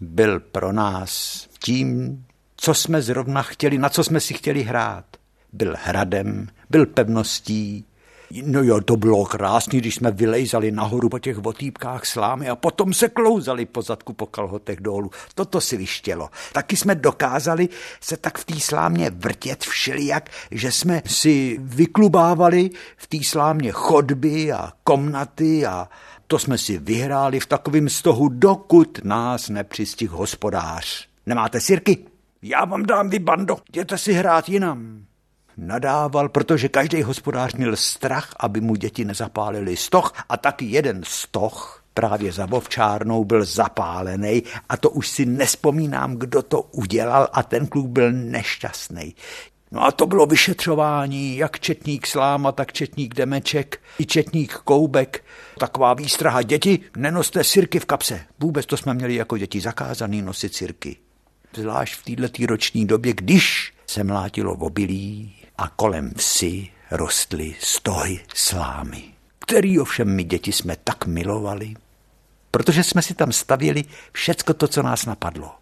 byl 0.00 0.40
pro 0.40 0.72
nás 0.72 1.46
tím, 1.58 2.24
co 2.56 2.74
jsme 2.74 3.02
zrovna 3.02 3.42
chtěli, 3.42 3.78
na 3.78 3.88
co 3.88 4.04
jsme 4.04 4.20
si 4.20 4.34
chtěli 4.34 4.62
hrát. 4.62 5.04
Byl 5.52 5.74
hradem, 5.82 6.48
byl 6.70 6.86
pevností, 6.86 7.84
No 8.30 8.62
jo, 8.62 8.80
to 8.80 8.96
bylo 8.96 9.24
krásný, 9.24 9.80
když 9.80 9.94
jsme 9.94 10.10
vylejzali 10.10 10.70
nahoru 10.70 11.08
po 11.08 11.18
těch 11.18 11.46
otýpkách 11.46 12.06
slámy 12.06 12.48
a 12.48 12.56
potom 12.56 12.94
se 12.94 13.08
klouzali 13.08 13.66
po 13.66 13.82
zadku 13.82 14.12
po 14.12 14.26
kalhotech 14.26 14.80
dolů. 14.80 15.10
Toto 15.34 15.60
si 15.60 15.76
vyštělo. 15.76 16.30
Taky 16.52 16.76
jsme 16.76 16.94
dokázali 16.94 17.68
se 18.00 18.16
tak 18.16 18.38
v 18.38 18.44
té 18.44 18.60
slámě 18.60 19.10
vrtět 19.10 19.64
všelijak, 19.64 20.30
že 20.50 20.72
jsme 20.72 21.02
si 21.06 21.58
vyklubávali 21.60 22.70
v 22.96 23.06
té 23.06 23.24
slámě 23.24 23.72
chodby 23.72 24.52
a 24.52 24.72
komnaty 24.84 25.66
a 25.66 25.88
to 26.26 26.38
jsme 26.38 26.58
si 26.58 26.78
vyhráli 26.78 27.40
v 27.40 27.46
takovém 27.46 27.88
stohu, 27.88 28.28
dokud 28.28 29.00
nás 29.04 29.48
nepřistih 29.48 30.10
hospodář. 30.10 31.08
Nemáte 31.26 31.60
sirky? 31.60 31.98
Já 32.42 32.64
vám 32.64 32.86
dám 32.86 33.10
vy 33.10 33.18
bando, 33.18 33.56
jděte 33.68 33.98
si 33.98 34.12
hrát 34.12 34.48
jinam 34.48 35.07
nadával, 35.58 36.28
protože 36.28 36.68
každý 36.68 37.02
hospodář 37.02 37.54
měl 37.54 37.76
strach, 37.76 38.34
aby 38.40 38.60
mu 38.60 38.74
děti 38.74 39.04
nezapálili 39.04 39.76
stoch 39.76 40.12
a 40.28 40.36
taky 40.36 40.64
jeden 40.64 41.02
stoch 41.04 41.82
právě 41.94 42.32
za 42.32 42.46
Vovčárnou 42.46 43.24
byl 43.24 43.44
zapálený 43.44 44.42
a 44.68 44.76
to 44.76 44.90
už 44.90 45.08
si 45.08 45.26
nespomínám, 45.26 46.16
kdo 46.16 46.42
to 46.42 46.62
udělal 46.62 47.28
a 47.32 47.42
ten 47.42 47.66
kluk 47.66 47.86
byl 47.86 48.12
nešťastný. 48.12 49.14
No 49.72 49.84
a 49.84 49.92
to 49.92 50.06
bylo 50.06 50.26
vyšetřování, 50.26 51.36
jak 51.36 51.60
četník 51.60 52.06
Sláma, 52.06 52.52
tak 52.52 52.72
četník 52.72 53.14
Demeček, 53.14 53.80
i 53.98 54.06
četník 54.06 54.54
Koubek. 54.54 55.24
Taková 55.58 55.94
výstraha. 55.94 56.42
Děti, 56.42 56.78
nenoste 56.96 57.44
sirky 57.44 57.80
v 57.80 57.84
kapse. 57.84 58.20
Vůbec 58.38 58.66
to 58.66 58.76
jsme 58.76 58.94
měli 58.94 59.14
jako 59.14 59.38
děti 59.38 59.60
zakázaný 59.60 60.22
nosit 60.22 60.54
sirky. 60.54 60.96
Zvlášť 61.54 61.94
v 61.94 62.04
této 62.04 62.46
roční 62.46 62.86
době, 62.86 63.12
když 63.12 63.72
se 63.86 64.04
mlátilo 64.04 64.54
v 64.54 64.62
obilí, 64.62 65.34
a 65.58 65.68
kolem 65.68 66.10
vsi 66.16 66.68
rostly 66.90 67.54
stohy 67.60 68.20
slámy, 68.34 69.04
který 69.38 69.78
ovšem 69.78 70.16
my 70.16 70.24
děti 70.24 70.52
jsme 70.52 70.76
tak 70.84 71.06
milovali, 71.06 71.74
protože 72.50 72.84
jsme 72.84 73.02
si 73.02 73.14
tam 73.14 73.32
stavěli 73.32 73.84
všecko 74.12 74.54
to, 74.54 74.68
co 74.68 74.82
nás 74.82 75.06
napadlo. 75.06 75.54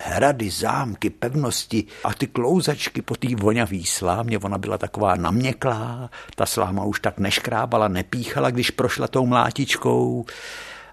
Hrady, 0.00 0.50
zámky, 0.50 1.10
pevnosti 1.10 1.84
a 2.04 2.14
ty 2.14 2.26
klouzačky 2.26 3.02
po 3.02 3.16
té 3.16 3.36
vonavý 3.36 3.86
slámě, 3.86 4.38
ona 4.38 4.58
byla 4.58 4.78
taková 4.78 5.14
naměklá, 5.16 6.10
ta 6.34 6.46
sláma 6.46 6.84
už 6.84 7.00
tak 7.00 7.18
neškrábala, 7.18 7.88
nepíchala, 7.88 8.50
když 8.50 8.70
prošla 8.70 9.08
tou 9.08 9.26
mlátičkou. 9.26 10.26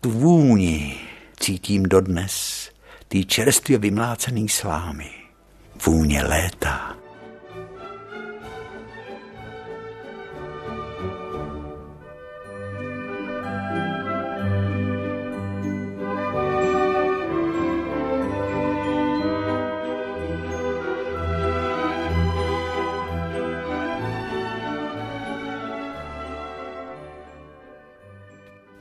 Tu 0.02 0.12
vůni 0.12 1.00
cítím 1.40 1.84
dodnes, 1.84 2.70
ty 3.08 3.25
čerstvě 3.25 3.78
vymlácený 3.78 4.50
slámy. 4.50 5.12
Vůně 5.86 6.24
léta. 6.24 7.05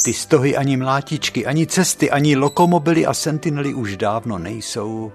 Ty 0.04 0.12
stohy 0.12 0.56
ani 0.56 0.76
mlátičky, 0.76 1.46
ani 1.46 1.66
cesty, 1.66 2.10
ani 2.10 2.36
lokomobily 2.36 3.06
a 3.06 3.14
sentinely 3.14 3.74
už 3.74 3.96
dávno 3.96 4.38
nejsou. 4.38 5.12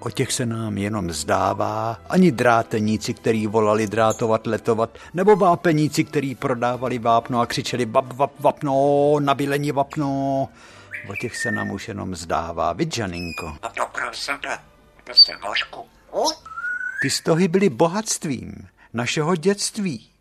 O 0.00 0.10
těch 0.10 0.32
se 0.32 0.46
nám 0.46 0.78
jenom 0.78 1.12
zdává, 1.12 1.98
ani 2.08 2.32
dráteníci, 2.32 3.14
který 3.14 3.46
volali 3.46 3.86
drátovat, 3.86 4.46
letovat, 4.46 4.98
nebo 5.14 5.36
vápeníci, 5.36 6.04
který 6.04 6.34
prodávali 6.34 6.98
vápno 6.98 7.40
a 7.40 7.46
křičeli 7.46 7.84
vap, 7.84 8.12
vap, 8.12 8.32
vapno, 8.40 9.16
nabílení 9.20 9.72
vapno. 9.72 10.48
O 11.08 11.16
těch 11.20 11.36
se 11.36 11.50
nám 11.50 11.70
už 11.70 11.88
jenom 11.88 12.16
zdává, 12.16 12.72
vid, 12.72 12.94
Žaninko? 12.94 13.56
A 13.62 13.68
to 13.68 13.86
prosím, 13.92 14.34
to 15.04 15.14
se 15.14 15.32
nožku. 15.48 15.86
Ty 17.02 17.10
stohy 17.10 17.48
byly 17.48 17.68
bohatstvím 17.68 18.52
našeho 18.92 19.36
dětství. 19.36 20.11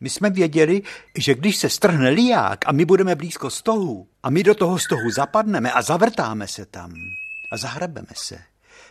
My 0.00 0.10
jsme 0.10 0.30
věděli, 0.30 0.82
že 1.18 1.34
když 1.34 1.56
se 1.56 1.68
strhne 1.68 2.10
liák 2.10 2.58
a 2.68 2.72
my 2.72 2.84
budeme 2.84 3.14
blízko 3.14 3.50
stohu 3.50 4.08
a 4.22 4.30
my 4.30 4.42
do 4.42 4.54
toho 4.54 4.78
stohu 4.78 5.10
zapadneme 5.10 5.72
a 5.72 5.82
zavrtáme 5.82 6.48
se 6.48 6.66
tam 6.66 6.94
a 7.52 7.56
zahrabeme 7.56 8.08
se, 8.14 8.38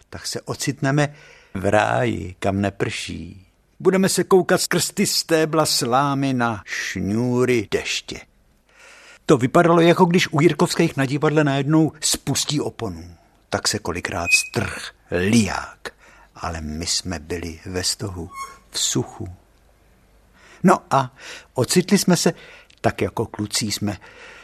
tak 0.10 0.28
se 0.28 0.42
ocitneme 0.42 1.16
v 1.54 1.66
ráji, 1.66 2.36
kam 2.40 2.62
neprší. 2.62 3.46
Budeme 3.80 4.10
se 4.10 4.24
koukat 4.24 4.62
skrz 4.62 4.92
ty 4.92 5.06
stébla 5.06 5.66
slámy 5.66 6.34
na 6.34 6.64
šňůry 6.66 7.68
deště. 7.72 8.22
To 9.26 9.38
vypadalo, 9.38 9.82
jako 9.82 10.06
když 10.06 10.28
u 10.34 10.42
Jirkovských 10.42 10.98
na 10.98 11.06
divadle 11.06 11.44
najednou 11.44 11.92
spustí 12.02 12.62
oponu. 12.62 13.16
Tak 13.50 13.68
se 13.68 13.80
kolikrát 13.80 14.28
strh 14.48 14.92
liák. 15.12 15.94
Ale 16.36 16.62
my 16.62 16.86
jsme 16.86 17.20
byli 17.20 17.60
ve 17.66 17.84
stohu, 17.84 18.30
v 18.72 18.80
suchu. 18.80 19.39
No 20.64 20.78
a 20.92 21.16
ocitli 21.54 21.98
jsme 21.98 22.18
se, 22.18 22.34
tak 22.82 23.02
jako 23.02 23.26
kluci 23.26 23.66
jsme, 23.66 23.98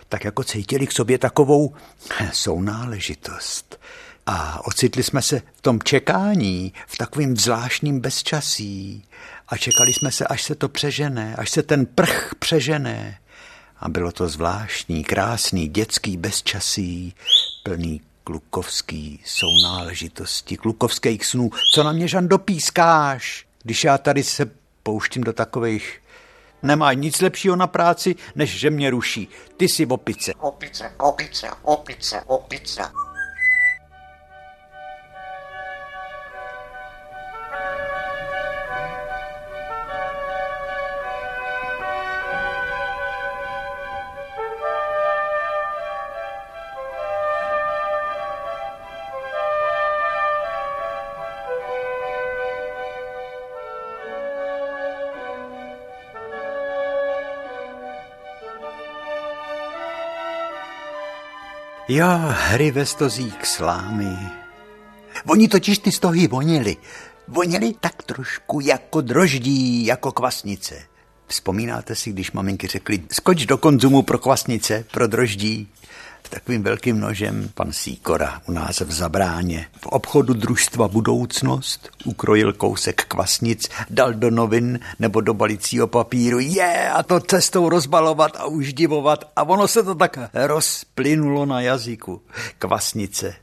tak 0.10 0.24
jako 0.24 0.44
cítili 0.44 0.88
k 0.88 0.92
sobě 0.92 1.18
takovou 1.18 1.76
sounáležitost. 2.34 3.80
A 4.26 4.66
ocitli 4.66 5.04
jsme 5.04 5.22
se 5.22 5.42
v 5.56 5.62
tom 5.62 5.80
čekání, 5.84 6.74
v 6.88 6.98
takovým 6.98 7.38
zvláštním 7.38 8.00
bezčasí. 8.00 9.04
A 9.48 9.58
čekali 9.58 9.94
jsme 9.94 10.12
se, 10.12 10.28
až 10.28 10.44
se 10.44 10.56
to 10.56 10.70
přežené, 10.70 11.36
až 11.36 11.50
se 11.50 11.64
ten 11.64 11.86
prch 11.86 12.36
přežené. 12.40 13.20
A 13.80 13.90
bylo 13.90 14.12
to 14.12 14.28
zvláštní, 14.30 15.04
krásný, 15.04 15.68
dětský 15.68 16.18
bezčasí, 16.18 17.14
plný 17.64 18.02
klukovský 18.24 19.20
sounáležitosti, 19.26 20.58
klukovských 20.58 21.26
snů. 21.26 21.50
Co 21.74 21.84
na 21.84 21.92
mě, 21.92 22.08
Žan, 22.08 22.28
dopískáš, 22.28 23.46
když 23.64 23.84
já 23.84 23.98
tady 23.98 24.24
se 24.24 24.52
pouštím 24.84 25.24
do 25.24 25.34
takových 25.34 26.02
Nemá 26.66 26.94
nic 26.94 27.22
lepšího 27.22 27.56
na 27.56 27.68
práci, 27.68 28.16
než 28.36 28.60
že 28.60 28.70
mě 28.70 28.90
ruší. 28.90 29.28
Ty 29.58 29.70
jsi 29.70 29.86
opice. 29.86 30.34
Opice, 30.40 30.92
opice, 30.98 31.50
opice, 31.64 32.22
opice. 32.28 32.82
Jo, 61.96 62.08
hry 62.28 62.72
ve 62.72 62.86
stozík 62.86 63.46
slámy. 63.46 64.18
Oni 65.26 65.48
totiž 65.48 65.80
ty 65.80 65.92
stohy 65.92 66.28
vonili. 66.28 66.78
Vonili 67.28 67.74
tak 67.80 68.04
trošku 68.04 68.60
jako 68.60 69.02
droždí, 69.02 69.86
jako 69.86 70.12
kvasnice. 70.12 70.76
Vzpomínáte 71.28 71.96
si, 71.96 72.12
když 72.12 72.32
maminky 72.32 72.68
řekli, 72.68 73.04
skoč 73.12 73.46
do 73.46 73.58
konzumu 73.58 74.02
pro 74.02 74.20
kvasnice, 74.20 74.86
pro 74.92 75.08
droždí? 75.08 75.68
Takovým 76.36 76.64
velkým 76.64 77.00
nožem 77.00 77.50
pan 77.54 77.72
Síkora 77.72 78.42
u 78.48 78.52
nás 78.52 78.80
v 78.80 78.92
Zabráně. 78.92 79.68
V 79.78 79.88
obchodu 79.88 80.34
družstva 80.34 80.88
Budoucnost 80.88 81.90
ukrojil 82.06 82.54
kousek 82.54 83.06
kvasnic, 83.08 83.70
dal 83.90 84.14
do 84.14 84.32
novin 84.32 84.80
nebo 85.00 85.22
do 85.22 85.34
balicího 85.34 85.88
papíru. 85.88 86.40
Je, 86.40 86.90
a 86.90 87.04
to 87.04 87.20
cestou 87.20 87.70
rozbalovat 87.70 88.36
a 88.36 88.46
už 88.46 88.74
divovat. 88.74 89.32
A 89.36 89.44
ono 89.44 89.68
se 89.68 89.84
to 89.84 89.96
tak 89.96 90.20
rozplynulo 90.34 91.46
na 91.46 91.62
jazyku. 91.62 92.22
Kvasnice 92.60 93.36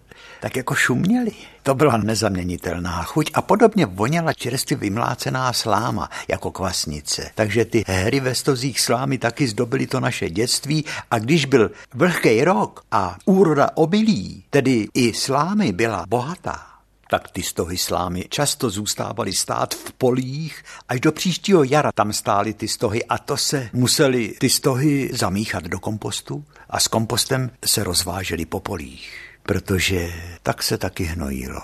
tak 0.42 0.56
jako 0.56 0.74
šuměli. 0.74 1.30
To 1.62 1.74
byla 1.74 1.96
nezaměnitelná 1.96 3.02
chuť 3.02 3.30
a 3.34 3.42
podobně 3.42 3.86
voněla 3.86 4.32
čerstvě 4.32 4.76
vymlácená 4.76 5.52
sláma 5.52 6.10
jako 6.28 6.50
kvasnice. 6.50 7.30
Takže 7.34 7.64
ty 7.64 7.84
hry 7.86 8.20
ve 8.20 8.34
stozích 8.34 8.80
slámy 8.80 9.18
taky 9.18 9.48
zdobily 9.48 9.86
to 9.86 10.00
naše 10.00 10.30
dětství 10.30 10.84
a 11.10 11.18
když 11.18 11.44
byl 11.44 11.70
vlhký 11.94 12.44
rok 12.44 12.82
a 12.90 13.16
úroda 13.24 13.70
obilí, 13.74 14.44
tedy 14.50 14.88
i 14.94 15.12
slámy 15.14 15.72
byla 15.72 16.04
bohatá, 16.08 16.66
tak 17.10 17.30
ty 17.30 17.42
stohy 17.42 17.78
slámy 17.78 18.24
často 18.28 18.70
zůstávaly 18.70 19.32
stát 19.32 19.74
v 19.74 19.92
polích, 19.92 20.64
až 20.88 21.00
do 21.00 21.12
příštího 21.12 21.64
jara 21.64 21.92
tam 21.94 22.12
stály 22.12 22.54
ty 22.54 22.68
stohy 22.68 23.04
a 23.04 23.18
to 23.18 23.36
se 23.36 23.68
museli 23.72 24.34
ty 24.38 24.50
stohy 24.50 25.10
zamíchat 25.12 25.64
do 25.64 25.78
kompostu 25.80 26.44
a 26.70 26.80
s 26.80 26.88
kompostem 26.88 27.50
se 27.64 27.84
rozvážely 27.84 28.44
po 28.46 28.60
polích 28.60 29.31
protože 29.42 30.12
tak 30.42 30.62
se 30.62 30.78
taky 30.78 31.04
hnojilo. 31.04 31.62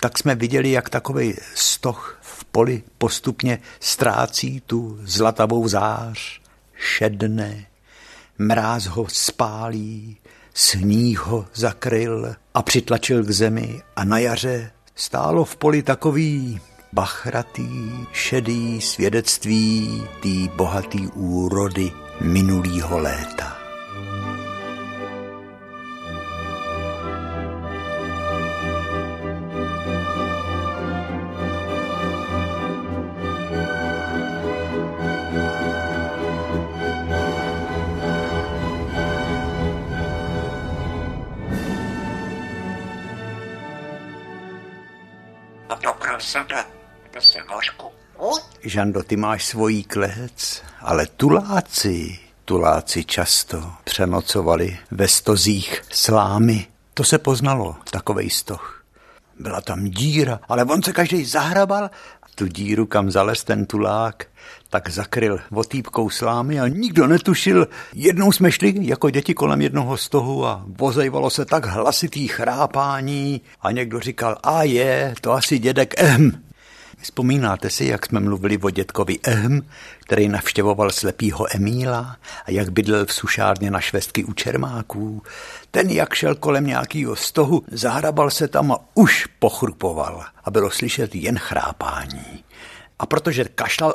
Tak 0.00 0.18
jsme 0.18 0.34
viděli, 0.34 0.70
jak 0.70 0.88
takový 0.88 1.34
stoch 1.54 2.18
v 2.22 2.44
poli 2.44 2.82
postupně 2.98 3.58
ztrácí 3.80 4.62
tu 4.66 4.98
zlatavou 5.02 5.68
zář, 5.68 6.40
šedne, 6.74 7.66
mráz 8.38 8.86
ho 8.86 9.06
spálí, 9.08 10.16
sníh 10.54 11.18
ho 11.18 11.46
zakryl 11.54 12.34
a 12.54 12.62
přitlačil 12.62 13.24
k 13.24 13.30
zemi 13.30 13.82
a 13.96 14.04
na 14.04 14.18
jaře 14.18 14.70
stálo 14.94 15.44
v 15.44 15.56
poli 15.56 15.82
takový 15.82 16.60
bachratý, 16.92 18.06
šedý 18.12 18.80
svědectví 18.80 20.02
tý 20.22 20.48
bohatý 20.48 21.08
úrody 21.08 21.92
minulýho 22.20 22.98
léta. 22.98 23.59
Žando, 48.80 49.02
ty 49.02 49.16
máš 49.16 49.44
svojí 49.44 49.84
klec, 49.84 50.62
ale 50.80 51.06
tuláci, 51.06 52.18
tuláci 52.44 53.04
často 53.04 53.72
přenocovali 53.84 54.78
ve 54.90 55.08
stozích 55.08 55.82
slámy. 55.90 56.66
To 56.94 57.04
se 57.04 57.18
poznalo, 57.18 57.76
takovej 57.90 58.30
stoch. 58.30 58.84
Byla 59.38 59.60
tam 59.60 59.84
díra, 59.84 60.40
ale 60.48 60.64
on 60.64 60.82
se 60.82 60.92
každý 60.92 61.24
zahrabal 61.24 61.90
tu 62.34 62.46
díru, 62.46 62.86
kam 62.86 63.10
zales 63.10 63.44
ten 63.44 63.66
tulák, 63.66 64.26
tak 64.68 64.90
zakryl 64.90 65.38
votýpkou 65.50 66.10
slámy 66.10 66.60
a 66.60 66.68
nikdo 66.68 67.06
netušil. 67.06 67.68
Jednou 67.94 68.32
jsme 68.32 68.52
šli 68.52 68.74
jako 68.80 69.10
děti 69.10 69.34
kolem 69.34 69.60
jednoho 69.60 69.96
stohu 69.96 70.46
a 70.46 70.64
vozejvalo 70.66 71.30
se 71.30 71.44
tak 71.44 71.66
hlasitý 71.66 72.28
chrápání 72.28 73.40
a 73.60 73.70
někdo 73.70 74.00
říkal, 74.00 74.36
a 74.42 74.62
je, 74.62 75.14
to 75.20 75.32
asi 75.32 75.58
dědek 75.58 75.94
Ehm. 75.96 76.49
Vzpomínáte 77.02 77.70
si, 77.70 77.84
jak 77.84 78.06
jsme 78.06 78.20
mluvili 78.20 78.58
o 78.58 78.70
dětkovi 78.70 79.18
Ehm, 79.22 79.60
který 80.00 80.28
navštěvoval 80.28 80.90
slepýho 80.90 81.56
Emíla 81.56 82.16
a 82.44 82.50
jak 82.50 82.70
bydlel 82.70 83.06
v 83.06 83.12
sušárně 83.12 83.70
na 83.70 83.80
švestky 83.80 84.24
u 84.24 84.32
Čermáků. 84.32 85.22
Ten, 85.70 85.90
jak 85.90 86.14
šel 86.14 86.34
kolem 86.34 86.66
nějakého 86.66 87.16
stohu, 87.16 87.62
zahrabal 87.70 88.30
se 88.30 88.48
tam 88.48 88.72
a 88.72 88.78
už 88.94 89.26
pochrupoval 89.38 90.24
a 90.44 90.50
bylo 90.50 90.70
slyšet 90.70 91.14
jen 91.14 91.38
chrápání. 91.38 92.44
A 92.98 93.06
protože 93.06 93.44
kašlal, 93.44 93.94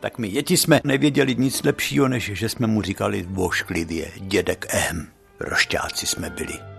tak 0.00 0.18
my 0.18 0.28
děti 0.28 0.56
jsme 0.56 0.80
nevěděli 0.84 1.34
nic 1.34 1.62
lepšího, 1.62 2.08
než 2.08 2.30
že 2.34 2.48
jsme 2.48 2.66
mu 2.66 2.82
říkali 2.82 3.26
vošklivě 3.28 4.10
dědek 4.16 4.66
Ehm. 4.68 5.06
Rošťáci 5.40 6.06
jsme 6.06 6.30
byli. 6.30 6.73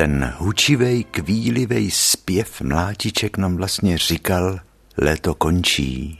Ten 0.00 0.34
hučivej, 0.38 1.04
kvílivej 1.04 1.90
zpěv 1.90 2.60
mlátiček 2.60 3.36
nám 3.36 3.56
vlastně 3.56 3.98
říkal, 3.98 4.60
léto 4.96 5.34
končí. 5.34 6.18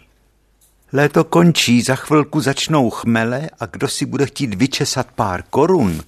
Léto 0.93 1.25
končí, 1.25 1.83
za 1.83 1.95
chvilku 1.95 2.41
začnou 2.41 2.91
chmele 2.91 3.51
a 3.61 3.67
kdo 3.67 3.89
si 3.89 4.07
bude 4.07 4.27
chtít 4.27 4.55
vyčesat 4.55 5.07
pár 5.15 5.43
korun, 5.43 6.03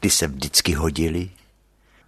ty 0.00 0.10
se 0.10 0.26
vždycky 0.26 0.72
hodili. 0.72 1.30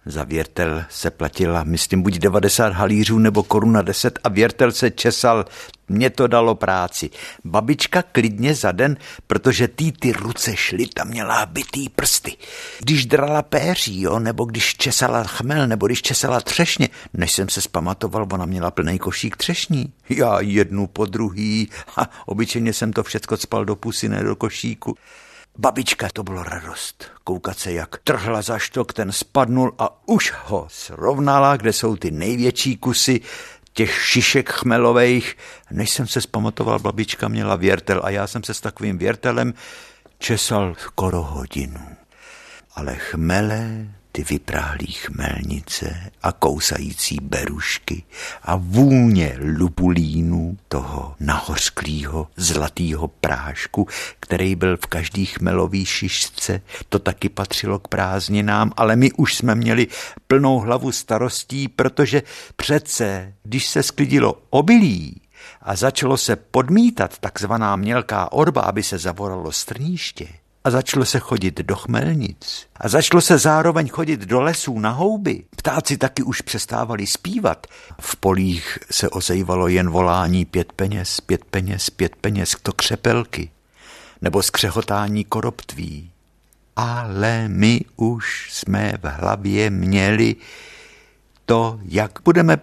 Za 0.05 0.23
věrtel 0.23 0.83
se 0.89 1.11
platila, 1.11 1.63
myslím, 1.63 2.01
buď 2.01 2.19
90 2.19 2.73
halířů 2.73 3.19
nebo 3.19 3.43
koruna 3.43 3.81
10 3.81 4.19
a 4.23 4.29
věrtel 4.29 4.71
se 4.71 4.91
česal. 4.91 5.45
Mě 5.89 6.09
to 6.09 6.27
dalo 6.27 6.55
práci. 6.55 7.09
Babička 7.45 8.01
klidně 8.01 8.55
za 8.55 8.71
den, 8.71 8.97
protože 9.27 9.67
tý 9.67 9.91
ty 9.91 10.11
ruce 10.11 10.55
šly, 10.55 10.87
tam 10.87 11.07
měla 11.07 11.45
bytý 11.45 11.89
prsty. 11.89 12.37
Když 12.79 13.05
drala 13.05 13.41
péří, 13.41 14.01
jo, 14.01 14.19
nebo 14.19 14.45
když 14.45 14.75
česala 14.75 15.23
chmel, 15.23 15.67
nebo 15.67 15.85
když 15.85 16.01
česala 16.01 16.41
třešně, 16.41 16.89
než 17.13 17.31
jsem 17.31 17.49
se 17.49 17.61
zpamatoval, 17.61 18.27
ona 18.33 18.45
měla 18.45 18.71
plný 18.71 18.99
košík 18.99 19.37
třešní. 19.37 19.93
Já 20.09 20.39
jednu 20.39 20.87
po 20.87 21.05
druhý 21.05 21.69
a 21.97 22.09
obyčejně 22.25 22.73
jsem 22.73 22.93
to 22.93 23.03
všecko 23.03 23.37
spal 23.37 23.65
do 23.65 23.75
pusy, 23.75 24.09
ne 24.09 24.23
do 24.23 24.35
košíku. 24.35 24.97
Babička, 25.57 26.09
to 26.13 26.23
bylo 26.23 26.43
radost. 26.43 27.11
Koukat 27.23 27.59
se, 27.59 27.71
jak 27.71 27.97
trhla 27.97 28.41
za 28.41 28.59
štok, 28.59 28.93
ten 28.93 29.11
spadnul 29.11 29.75
a 29.79 30.07
už 30.07 30.33
ho 30.45 30.67
srovnala, 30.71 31.57
kde 31.57 31.73
jsou 31.73 31.95
ty 31.95 32.11
největší 32.11 32.77
kusy 32.77 33.21
těch 33.73 34.05
šišek 34.05 34.49
chmelových. 34.49 35.37
Než 35.71 35.89
jsem 35.89 36.07
se 36.07 36.21
zpamatoval, 36.21 36.79
babička 36.79 37.27
měla 37.27 37.55
věrtel 37.55 38.01
a 38.03 38.09
já 38.09 38.27
jsem 38.27 38.43
se 38.43 38.53
s 38.53 38.61
takovým 38.61 38.97
věrtelem 38.97 39.53
česal 40.17 40.75
skoro 40.79 41.21
hodinu. 41.21 41.81
Ale 42.75 42.95
chmele 42.95 43.87
ty 44.15 44.23
vypráhlý 44.23 44.87
chmelnice 44.87 46.11
a 46.23 46.31
kousající 46.31 47.17
berušky 47.21 48.03
a 48.43 48.55
vůně 48.55 49.37
lupulínu 49.57 50.57
toho 50.67 51.15
nahořklýho 51.19 52.27
zlatýho 52.35 53.07
prášku, 53.07 53.87
který 54.19 54.55
byl 54.55 54.77
v 54.77 54.85
každý 54.85 55.25
chmelový 55.25 55.85
šišce. 55.85 56.61
To 56.89 56.99
taky 56.99 57.29
patřilo 57.29 57.79
k 57.79 57.87
prázdninám, 57.87 58.71
ale 58.77 58.95
my 58.95 59.11
už 59.11 59.35
jsme 59.35 59.55
měli 59.55 59.87
plnou 60.27 60.59
hlavu 60.59 60.91
starostí, 60.91 61.67
protože 61.67 62.23
přece, 62.55 63.33
když 63.43 63.67
se 63.67 63.83
sklidilo 63.83 64.41
obilí, 64.49 65.21
a 65.61 65.75
začalo 65.75 66.17
se 66.17 66.35
podmítat 66.35 67.17
takzvaná 67.17 67.75
mělká 67.75 68.31
orba, 68.31 68.61
aby 68.61 68.83
se 68.83 68.97
zavoralo 68.97 69.51
strníště, 69.51 70.27
a 70.63 70.69
začalo 70.69 71.05
se 71.05 71.19
chodit 71.19 71.61
do 71.61 71.75
chmelnic. 71.75 72.67
A 72.75 72.89
začalo 72.89 73.21
se 73.21 73.37
zároveň 73.37 73.89
chodit 73.89 74.19
do 74.19 74.41
lesů 74.41 74.79
na 74.79 74.89
houby. 74.89 75.43
Ptáci 75.55 75.97
taky 75.97 76.23
už 76.23 76.41
přestávali 76.41 77.07
zpívat. 77.07 77.67
V 78.01 78.15
polích 78.15 78.79
se 78.91 79.09
ozejvalo 79.09 79.67
jen 79.67 79.89
volání 79.89 80.45
pět 80.45 80.73
peněz, 80.73 81.21
pět 81.21 81.45
peněz, 81.45 81.89
pět 81.89 82.15
peněz, 82.15 82.55
to 82.63 82.73
křepelky. 82.73 83.51
Nebo 84.21 84.43
skřehotání 84.43 85.23
koroptví. 85.23 86.11
Ale 86.75 87.47
my 87.47 87.81
už 87.95 88.49
jsme 88.51 88.93
v 89.01 89.09
hlavě 89.09 89.69
měli 89.69 90.35
to, 91.45 91.79
jak 91.83 92.11
budeme 92.23 92.57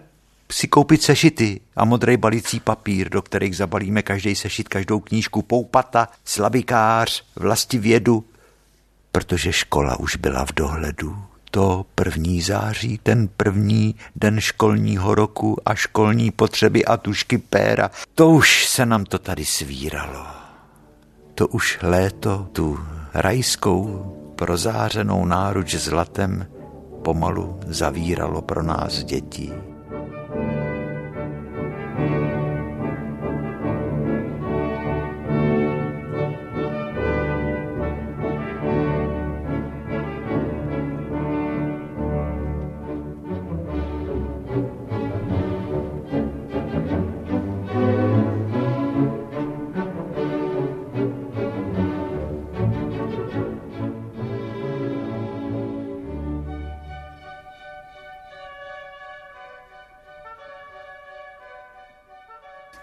si 0.51 0.67
koupit 0.67 1.01
sešity 1.01 1.59
a 1.75 1.85
modrý 1.85 2.17
balící 2.17 2.59
papír, 2.59 3.09
do 3.09 3.21
kterých 3.21 3.57
zabalíme 3.57 4.01
každý 4.01 4.35
sešit, 4.35 4.69
každou 4.69 4.99
knížku, 4.99 5.41
poupata, 5.41 6.07
slavikář, 6.25 7.23
vědu, 7.73 8.25
protože 9.11 9.53
škola 9.53 9.99
už 9.99 10.15
byla 10.15 10.45
v 10.45 10.53
dohledu. 10.53 11.17
To 11.51 11.85
první 11.95 12.41
září, 12.41 12.99
ten 13.03 13.27
první 13.27 13.95
den 14.15 14.39
školního 14.39 15.15
roku 15.15 15.57
a 15.65 15.75
školní 15.75 16.31
potřeby 16.31 16.85
a 16.85 16.97
tušky 16.97 17.37
péra, 17.37 17.91
to 18.15 18.29
už 18.29 18.67
se 18.67 18.85
nám 18.85 19.03
to 19.05 19.19
tady 19.19 19.45
svíralo. 19.45 20.25
To 21.35 21.47
už 21.47 21.79
léto 21.81 22.47
tu 22.51 22.79
rajskou 23.13 24.05
prozářenou 24.35 25.25
náruč 25.25 25.75
zlatem 25.75 26.47
pomalu 27.03 27.59
zavíralo 27.67 28.41
pro 28.41 28.63
nás 28.63 29.03
děti. 29.03 29.70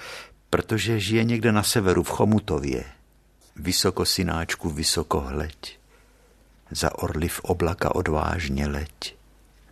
protože 0.53 0.99
žije 0.99 1.23
někde 1.23 1.51
na 1.51 1.63
severu 1.63 2.03
v 2.03 2.09
Chomutově. 2.09 2.83
Vysoko 3.55 4.05
synáčku, 4.05 4.69
vysoko 4.69 5.19
hleď. 5.19 5.79
Za 6.71 6.99
orly 6.99 7.27
v 7.27 7.39
oblaka 7.39 7.95
odvážně 7.95 8.67
leď. 8.67 9.15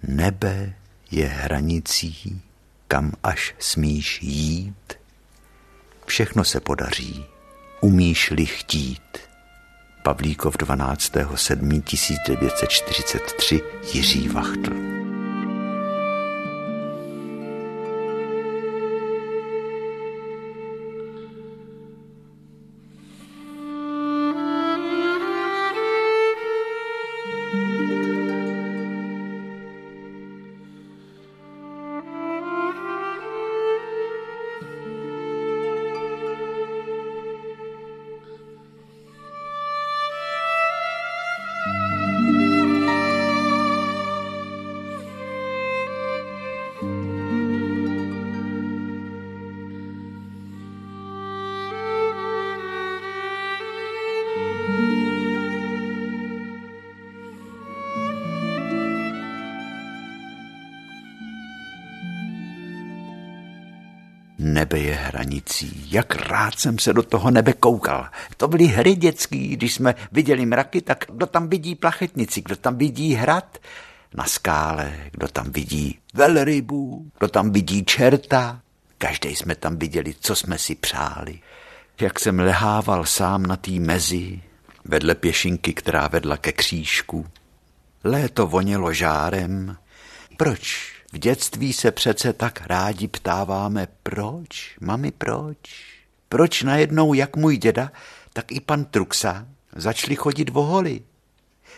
Nebe 0.03 0.73
je 1.11 1.27
hranicí, 1.27 2.41
kam 2.87 3.11
až 3.23 3.55
smíš 3.59 4.21
jít. 4.21 4.93
Všechno 6.05 6.43
se 6.43 6.59
podaří, 6.59 7.25
umíš-li 7.81 8.45
chtít. 8.45 9.17
Pavlíkov 10.03 10.57
12. 10.57 11.11
7. 11.35 11.81
1943 11.81 13.61
Jiří 13.93 14.27
Vachtl. 14.27 14.73
Nebe 64.61 64.79
je 64.79 64.95
hranicí. 64.95 65.87
Jak 65.91 66.15
rád 66.15 66.59
jsem 66.59 66.79
se 66.79 66.93
do 66.93 67.03
toho 67.03 67.31
nebe 67.31 67.53
koukal. 67.53 68.07
To 68.37 68.47
byly 68.47 68.65
hry 68.65 68.95
dětský, 68.95 69.47
když 69.47 69.73
jsme 69.73 69.95
viděli 70.11 70.45
mraky, 70.45 70.81
tak 70.81 71.05
kdo 71.09 71.25
tam 71.25 71.49
vidí 71.49 71.75
plachetnici, 71.75 72.41
kdo 72.41 72.55
tam 72.55 72.77
vidí 72.77 73.13
hrad 73.13 73.57
na 74.13 74.25
skále, 74.25 74.93
kdo 75.11 75.27
tam 75.27 75.51
vidí 75.51 75.99
velrybu, 76.13 77.11
kdo 77.17 77.27
tam 77.27 77.51
vidí 77.51 77.85
čerta. 77.85 78.61
Každý 78.97 79.35
jsme 79.35 79.55
tam 79.55 79.77
viděli, 79.77 80.15
co 80.19 80.35
jsme 80.35 80.57
si 80.57 80.75
přáli. 80.75 81.39
Jak 82.01 82.19
jsem 82.19 82.39
lehával 82.39 83.05
sám 83.05 83.43
na 83.43 83.55
té 83.55 83.71
mezi, 83.71 84.41
vedle 84.85 85.15
pěšinky, 85.15 85.73
která 85.73 86.07
vedla 86.07 86.37
ke 86.37 86.51
křížku. 86.51 87.27
Léto 88.03 88.47
vonělo 88.47 88.93
žárem. 88.93 89.77
Proč 90.37 90.93
v 91.11 91.17
dětství 91.17 91.73
se 91.73 91.91
přece 91.91 92.33
tak 92.33 92.61
rádi 92.67 93.07
ptáváme, 93.07 93.87
proč, 94.03 94.77
mami, 94.81 95.11
proč? 95.11 95.57
Proč 96.29 96.63
najednou, 96.63 97.13
jak 97.13 97.35
můj 97.35 97.57
děda, 97.57 97.91
tak 98.33 98.51
i 98.51 98.59
pan 98.59 98.85
Truxa 98.85 99.47
začali 99.75 100.15
chodit 100.15 100.49
voholi? 100.49 101.01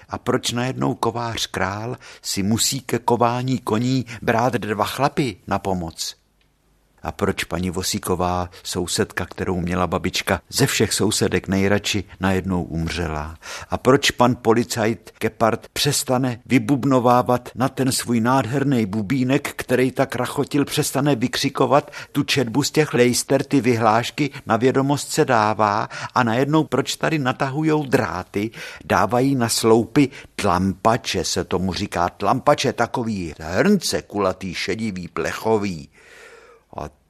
A 0.10 0.18
proč 0.18 0.52
najednou 0.52 0.96
kovář 0.96 1.48
král 1.48 1.98
si 2.22 2.44
musí 2.44 2.82
ke 2.82 3.00
kování 3.00 3.60
koní 3.60 4.06
brát 4.22 4.54
dva 4.54 4.86
chlapy 4.86 5.38
na 5.48 5.60
pomoc? 5.60 6.16
A 7.04 7.12
proč 7.12 7.44
paní 7.44 7.70
Vosíková, 7.70 8.50
sousedka, 8.64 9.26
kterou 9.26 9.60
měla 9.60 9.88
babička, 9.88 10.42
ze 10.50 10.68
všech 10.68 10.94
sousedek 10.94 11.48
nejradši 11.48 12.04
najednou 12.20 12.64
umřela? 12.64 13.38
A 13.70 13.78
proč 13.78 14.12
pan 14.12 14.36
policajt 14.42 15.12
Kepard 15.18 15.68
přestane 15.74 16.40
vybubnovávat 16.46 17.50
na 17.56 17.70
ten 17.70 17.92
svůj 17.92 18.22
nádherný 18.22 18.86
bubínek, 18.86 19.54
který 19.56 19.92
tak 19.92 20.16
rachotil, 20.16 20.66
přestane 20.66 21.16
vykřikovat 21.16 21.92
tu 22.12 22.24
četbu 22.24 22.64
z 22.64 22.72
těch 22.72 22.94
lejster, 22.94 23.44
ty 23.44 23.62
vyhlášky 23.62 24.30
na 24.46 24.58
vědomost 24.58 25.12
se 25.12 25.26
dává 25.26 25.90
a 26.16 26.24
najednou 26.24 26.64
proč 26.64 26.96
tady 26.96 27.20
natahujou 27.20 27.86
dráty, 27.86 28.52
dávají 28.86 29.36
na 29.36 29.50
sloupy 29.50 30.10
tlampače, 30.36 31.24
se 31.24 31.44
tomu 31.44 31.74
říká 31.74 32.10
tlampače, 32.10 32.74
takový 32.74 33.34
hrnce 33.40 34.02
kulatý, 34.02 34.54
šedivý, 34.54 35.08
plechový. 35.08 35.90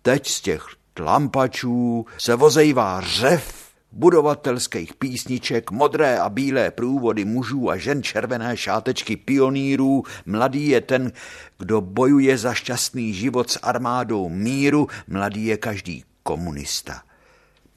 Teď 0.05 0.27
z 0.27 0.41
těch 0.41 0.65
tlampačů 0.93 2.05
se 2.17 2.35
vozejvá 2.35 3.01
řev 3.01 3.73
budovatelských 3.91 4.93
písniček, 4.93 5.71
modré 5.71 6.19
a 6.19 6.29
bílé 6.29 6.71
průvody 6.71 7.25
mužů 7.25 7.69
a 7.69 7.77
žen, 7.77 8.03
červené 8.03 8.57
šátečky 8.57 9.15
pionýrů, 9.15 10.03
mladý 10.25 10.67
je 10.67 10.81
ten, 10.81 11.11
kdo 11.59 11.81
bojuje 11.81 12.37
za 12.37 12.53
šťastný 12.53 13.13
život 13.13 13.51
s 13.51 13.59
armádou 13.61 14.29
míru, 14.29 14.87
mladý 15.07 15.45
je 15.45 15.57
každý 15.57 16.03
komunista. 16.23 17.01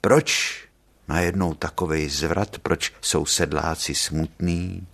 Proč 0.01 0.59
najednou 1.07 1.53
takovej 1.53 2.09
zvrat, 2.09 2.59
proč 2.59 2.93
jsou 3.01 3.25
sedláci 3.25 3.95
smutní, 3.95 4.87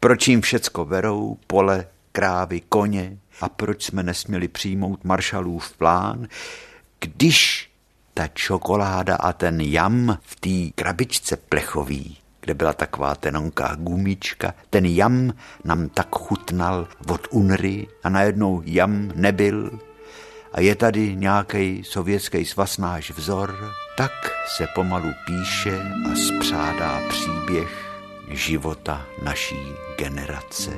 proč 0.00 0.28
jim 0.28 0.40
všecko 0.40 0.84
verou, 0.84 1.38
pole, 1.46 1.86
krávy, 2.12 2.60
koně, 2.68 3.18
a 3.40 3.48
proč 3.48 3.84
jsme 3.84 4.02
nesměli 4.02 4.48
přijmout 4.48 5.04
Maršalův 5.04 5.76
plán, 5.76 6.26
když 7.00 7.70
ta 8.14 8.28
čokoláda 8.28 9.16
a 9.16 9.32
ten 9.32 9.60
jam 9.60 10.18
v 10.22 10.40
té 10.40 10.82
krabičce 10.82 11.36
plechový, 11.36 12.18
kde 12.40 12.54
byla 12.54 12.72
taková 12.72 13.14
tenonká 13.14 13.74
gumička, 13.74 14.54
ten 14.70 14.86
jam 14.86 15.32
nám 15.64 15.88
tak 15.88 16.08
chutnal 16.16 16.88
od 17.08 17.28
Unry 17.30 17.86
a 18.02 18.08
najednou 18.08 18.62
jam 18.64 19.12
nebyl 19.14 19.78
a 20.52 20.60
je 20.60 20.74
tady 20.74 21.16
nějaký 21.16 21.84
sovětský 21.84 22.44
svaz 22.44 22.78
náš 22.78 23.10
vzor, 23.10 23.72
tak 23.96 24.12
se 24.56 24.66
pomalu 24.74 25.10
píše 25.26 25.82
a 25.82 26.14
spřádá 26.14 27.00
příběh 27.08 27.94
života 28.28 29.06
naší 29.22 29.72
generace. 29.98 30.70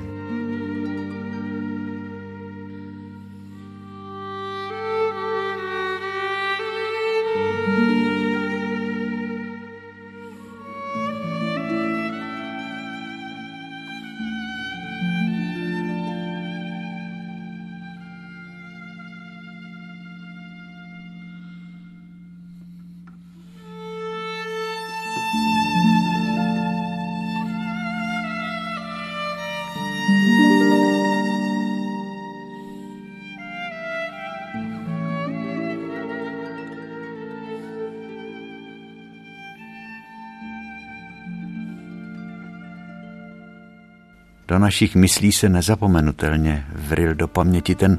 Do 44.56 44.60
našich 44.60 44.96
myslí 44.96 45.32
se 45.32 45.48
nezapomenutelně 45.48 46.66
vril 46.72 47.14
do 47.14 47.28
paměti 47.28 47.74
ten 47.74 47.98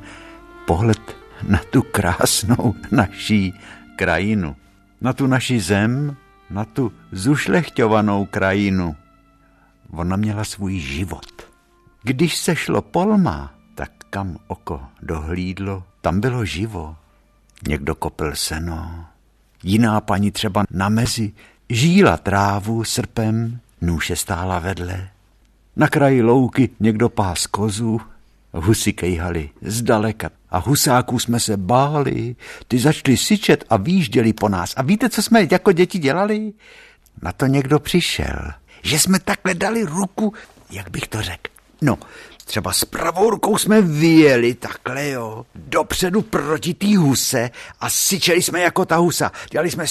pohled 0.67 1.17
na 1.47 1.61
tu 1.69 1.81
krásnou 1.81 2.75
naší 2.91 3.53
krajinu, 3.95 4.55
na 5.01 5.13
tu 5.13 5.27
naši 5.27 5.59
zem, 5.59 6.17
na 6.49 6.65
tu 6.65 6.91
zušlechťovanou 7.11 8.25
krajinu. 8.25 8.95
Ona 9.91 10.15
měla 10.15 10.43
svůj 10.43 10.79
život. 10.79 11.49
Když 12.03 12.37
se 12.37 12.55
šlo 12.55 12.81
polma, 12.81 13.53
tak 13.75 13.91
kam 14.09 14.37
oko 14.47 14.81
dohlídlo, 15.01 15.83
tam 16.01 16.19
bylo 16.19 16.45
živo. 16.45 16.95
Někdo 17.67 17.95
kopil 17.95 18.35
seno, 18.35 19.05
jiná 19.63 20.01
paní 20.01 20.31
třeba 20.31 20.63
na 20.71 20.89
mezi 20.89 21.33
žíla 21.69 22.17
trávu 22.17 22.83
srpem, 22.83 23.59
nůše 23.81 24.15
stála 24.15 24.59
vedle. 24.59 25.09
Na 25.77 25.87
kraji 25.87 26.21
louky 26.21 26.69
někdo 26.79 27.09
pás 27.09 27.47
kozu, 27.47 28.01
Husy 28.53 28.93
kejhali 28.93 29.49
zdaleka 29.61 30.29
a 30.49 30.57
husáků 30.57 31.19
jsme 31.19 31.39
se 31.39 31.57
báli. 31.57 32.35
Ty 32.67 32.79
začali 32.79 33.17
syčet 33.17 33.63
a 33.69 33.77
výjížděli 33.77 34.33
po 34.33 34.49
nás. 34.49 34.73
A 34.77 34.81
víte, 34.81 35.09
co 35.09 35.21
jsme 35.21 35.47
jako 35.51 35.71
děti 35.71 35.99
dělali? 35.99 36.53
Na 37.21 37.31
to 37.31 37.45
někdo 37.45 37.79
přišel, 37.79 38.51
že 38.83 38.99
jsme 38.99 39.19
takhle 39.19 39.53
dali 39.53 39.83
ruku, 39.83 40.33
jak 40.69 40.89
bych 40.89 41.07
to 41.07 41.21
řekl. 41.21 41.51
No, 41.81 41.97
třeba 42.45 42.73
s 42.73 42.85
pravou 42.85 43.29
rukou 43.29 43.57
jsme 43.57 43.81
vyjeli 43.81 44.53
takhle, 44.53 45.09
jo, 45.09 45.45
dopředu 45.55 46.21
proti 46.21 46.73
té 46.73 46.97
huse 46.97 47.49
a 47.79 47.89
syčeli 47.89 48.41
jsme 48.41 48.59
jako 48.59 48.85
ta 48.85 48.95
husa. 48.95 49.31
Dělali 49.51 49.71
jsme 49.71 49.83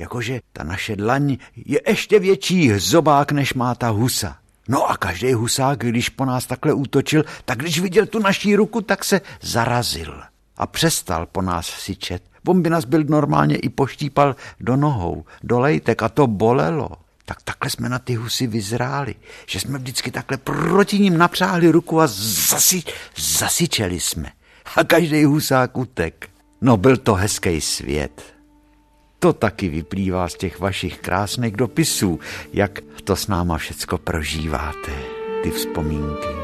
jakože 0.00 0.40
ta 0.52 0.64
naše 0.64 0.96
dlaň 0.96 1.36
je 1.56 1.80
ještě 1.88 2.18
větší 2.18 2.72
zobák, 2.78 3.32
než 3.32 3.54
má 3.54 3.74
ta 3.74 3.88
husa. 3.88 4.36
No 4.68 4.90
a 4.90 4.96
každý 4.96 5.32
husák, 5.32 5.78
když 5.78 6.08
po 6.08 6.24
nás 6.24 6.46
takhle 6.46 6.72
útočil, 6.72 7.24
tak 7.44 7.58
když 7.58 7.80
viděl 7.80 8.06
tu 8.06 8.18
naší 8.18 8.56
ruku, 8.56 8.80
tak 8.80 9.04
se 9.04 9.20
zarazil 9.40 10.22
a 10.56 10.66
přestal 10.66 11.26
po 11.26 11.42
nás 11.42 11.66
syčet. 11.66 12.22
On 12.46 12.62
by 12.62 12.70
nás 12.70 12.84
byl 12.84 13.04
normálně 13.04 13.56
i 13.56 13.68
poštípal 13.68 14.36
do 14.60 14.76
nohou, 14.76 15.24
do 15.42 15.58
lejtek 15.58 16.02
a 16.02 16.08
to 16.08 16.26
bolelo. 16.26 16.90
Tak 17.24 17.42
takhle 17.42 17.70
jsme 17.70 17.88
na 17.88 17.98
ty 17.98 18.14
husy 18.14 18.46
vyzráli, 18.46 19.14
že 19.46 19.60
jsme 19.60 19.78
vždycky 19.78 20.10
takhle 20.10 20.36
proti 20.36 20.98
ním 20.98 21.18
napřáhli 21.18 21.70
ruku 21.70 22.00
a 22.00 22.06
zasi, 22.06 22.82
zasyčeli 23.16 24.00
jsme. 24.00 24.32
A 24.76 24.84
každý 24.84 25.24
husák 25.24 25.76
utek. 25.76 26.30
No 26.60 26.76
byl 26.76 26.96
to 26.96 27.14
hezký 27.14 27.60
svět. 27.60 28.39
To 29.20 29.32
taky 29.32 29.68
vyplývá 29.68 30.28
z 30.28 30.34
těch 30.34 30.60
vašich 30.60 30.98
krásných 30.98 31.56
dopisů, 31.56 32.20
jak 32.52 32.80
to 33.04 33.16
s 33.16 33.28
náma 33.28 33.58
všecko 33.58 33.98
prožíváte, 33.98 34.92
ty 35.42 35.50
vzpomínky. 35.50 36.39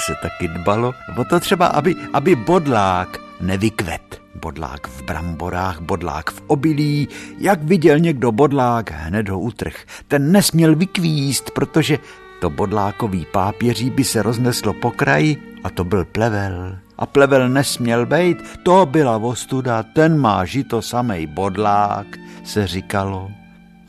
Se 0.00 0.14
taky 0.22 0.48
dbalo 0.48 0.94
o 1.16 1.24
to 1.24 1.40
třeba, 1.40 1.66
aby, 1.66 1.94
aby 2.12 2.36
bodlák 2.36 3.20
nevykvet. 3.40 4.20
Bodlák 4.34 4.86
v 4.86 5.02
bramborách, 5.02 5.80
bodlák 5.80 6.30
v 6.30 6.42
obilí. 6.46 7.08
Jak 7.38 7.62
viděl 7.62 7.98
někdo 7.98 8.32
bodlák, 8.32 8.90
hned 8.90 9.28
ho 9.28 9.40
utrh. 9.40 9.74
Ten 10.08 10.32
nesměl 10.32 10.76
vykvíst, 10.76 11.50
protože 11.50 11.98
to 12.40 12.50
bodlákový 12.50 13.26
pápěří 13.32 13.90
by 13.90 14.04
se 14.04 14.22
rozneslo 14.22 14.72
po 14.72 14.90
kraji 14.90 15.56
a 15.64 15.70
to 15.70 15.84
byl 15.84 16.04
plevel. 16.04 16.78
A 16.98 17.06
plevel 17.06 17.48
nesměl 17.48 18.06
bejt, 18.06 18.60
to 18.62 18.86
byla 18.86 19.18
vostuda, 19.18 19.82
ten 19.82 20.18
má 20.18 20.44
žito 20.44 20.82
samej 20.82 21.26
bodlák, 21.26 22.06
se 22.44 22.66
říkalo. 22.66 23.30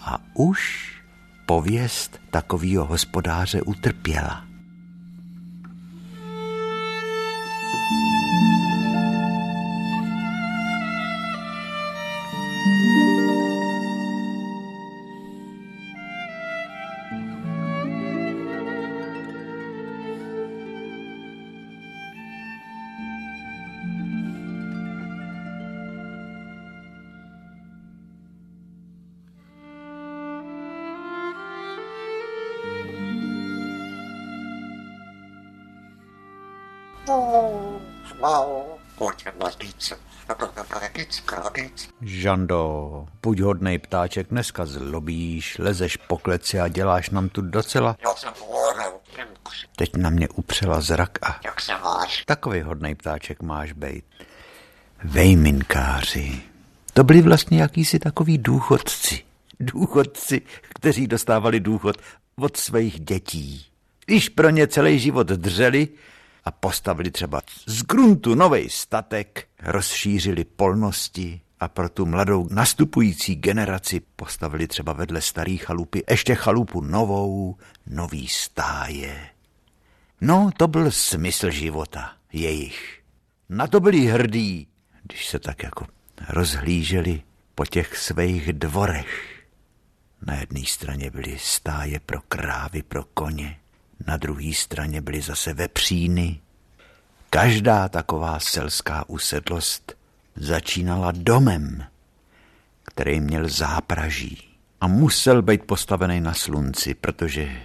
A 0.06 0.18
už 0.34 0.92
pověst 1.46 2.20
takovýho 2.32 2.86
hospodáře 2.86 3.62
utrpěla. 3.62 4.51
Žando, 42.02 43.08
buď 43.24 43.40
hodnej 43.40 43.80
ptáček, 43.80 44.28
dneska 44.30 44.66
zlobíš, 44.66 45.58
lezeš 45.58 45.98
po 45.98 46.18
kleci 46.18 46.60
a 46.60 46.68
děláš 46.68 47.10
nám 47.10 47.30
tu 47.30 47.42
docela... 47.42 47.98
Teď 49.76 49.96
na 49.96 50.10
mě 50.10 50.30
upřela 50.30 50.82
zrak 50.82 51.28
a... 51.28 51.40
Jak 51.46 51.62
se 51.62 51.72
máš? 51.72 52.26
Takový 52.26 52.62
hodnej 52.62 52.96
ptáček 52.96 53.42
máš 53.42 53.72
bejt. 53.72 54.06
Vejminkáři. 55.04 56.42
To 56.94 57.04
byli 57.04 57.22
vlastně 57.22 57.62
jakýsi 57.62 58.00
takový 58.00 58.38
důchodci. 58.38 59.24
Důchodci, 59.60 60.42
kteří 60.62 61.08
dostávali 61.08 61.60
důchod 61.60 61.98
od 62.36 62.58
svých 62.58 63.00
dětí. 63.00 63.66
Když 64.06 64.30
pro 64.30 64.50
ně 64.50 64.68
celý 64.68 65.00
život 65.00 65.28
dřeli, 65.28 65.88
a 66.44 66.52
postavili 66.52 67.12
třeba 67.12 67.42
z 67.66 67.84
gruntu 67.84 68.36
nový 68.36 68.70
statek, 68.70 69.48
rozšířili 69.64 70.44
polnosti 70.44 71.42
a 71.60 71.68
pro 71.68 71.90
tu 71.90 72.06
mladou 72.06 72.48
nastupující 72.52 73.36
generaci 73.36 74.02
postavili 74.16 74.68
třeba 74.68 74.94
vedle 74.94 75.22
starý 75.22 75.58
chalupy 75.58 76.04
ještě 76.10 76.36
chalupu 76.36 76.82
novou, 76.82 77.58
nový 77.88 78.28
stáje. 78.28 79.30
No, 80.22 80.50
to 80.58 80.68
byl 80.68 80.92
smysl 80.92 81.50
života, 81.50 82.14
jejich. 82.34 83.02
Na 83.50 83.68
to 83.68 83.80
byli 83.80 84.06
hrdí, 84.06 84.68
když 85.04 85.28
se 85.28 85.40
tak 85.40 85.64
jako 85.64 85.86
rozhlíželi 86.30 87.22
po 87.56 87.66
těch 87.66 87.98
svých 87.98 88.54
dvorech. 88.54 89.44
Na 90.28 90.36
jedné 90.36 90.66
straně 90.66 91.12
byly 91.12 91.38
stáje 91.40 92.00
pro 92.00 92.22
krávy, 92.22 92.84
pro 92.84 93.04
koně, 93.04 93.60
na 94.08 94.18
druhé 94.18 94.54
straně 94.54 95.02
byly 95.02 95.22
zase 95.22 95.54
vepříny. 95.54 96.40
Každá 97.30 97.90
taková 97.90 98.40
selská 98.40 99.10
usedlost 99.10 99.94
začínala 100.36 101.12
domem, 101.12 101.84
který 102.84 103.20
měl 103.20 103.50
zápraží 103.50 104.58
a 104.82 104.88
musel 104.88 105.42
být 105.42 105.64
postavený 105.64 106.22
na 106.22 106.34
slunci, 106.34 106.94
protože 106.94 107.62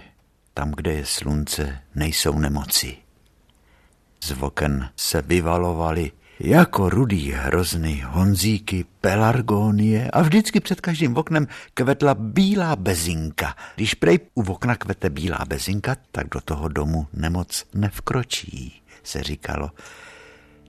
tam, 0.53 0.71
kde 0.71 0.93
je 0.93 1.05
slunce, 1.05 1.81
nejsou 1.95 2.39
nemoci. 2.39 2.97
Z 4.23 4.31
oken 4.41 4.89
se 4.95 5.21
vyvalovaly 5.21 6.11
jako 6.39 6.89
rudý 6.89 7.31
hrozny 7.31 8.03
honzíky, 8.07 8.85
pelargonie 9.01 10.11
a 10.11 10.21
vždycky 10.21 10.59
před 10.59 10.81
každým 10.81 11.17
oknem 11.17 11.47
kvetla 11.73 12.13
bílá 12.13 12.75
bezinka. 12.75 13.55
Když 13.75 13.93
prej 13.93 14.19
u 14.35 14.41
okna 14.41 14.75
kvete 14.75 15.09
bílá 15.09 15.45
bezinka, 15.47 15.95
tak 16.11 16.27
do 16.29 16.41
toho 16.41 16.67
domu 16.67 17.07
nemoc 17.13 17.65
nevkročí, 17.73 18.81
se 19.03 19.23
říkalo. 19.23 19.71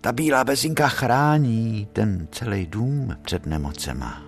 Ta 0.01 0.13
bílá 0.13 0.45
bezinka 0.45 0.89
chrání 0.89 1.89
ten 1.93 2.29
celý 2.33 2.67
dům 2.67 3.17
před 3.23 3.47
nemocema. 3.47 4.28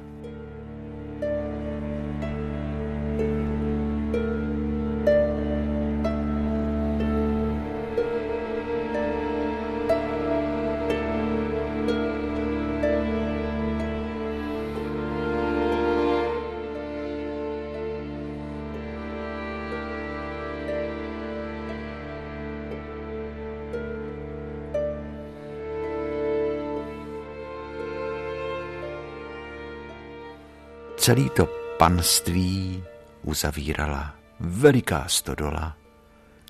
Celý 31.10 31.30
to 31.30 31.48
panství 31.78 32.84
uzavírala 33.22 34.14
veliká 34.40 35.04
stodola, 35.08 35.76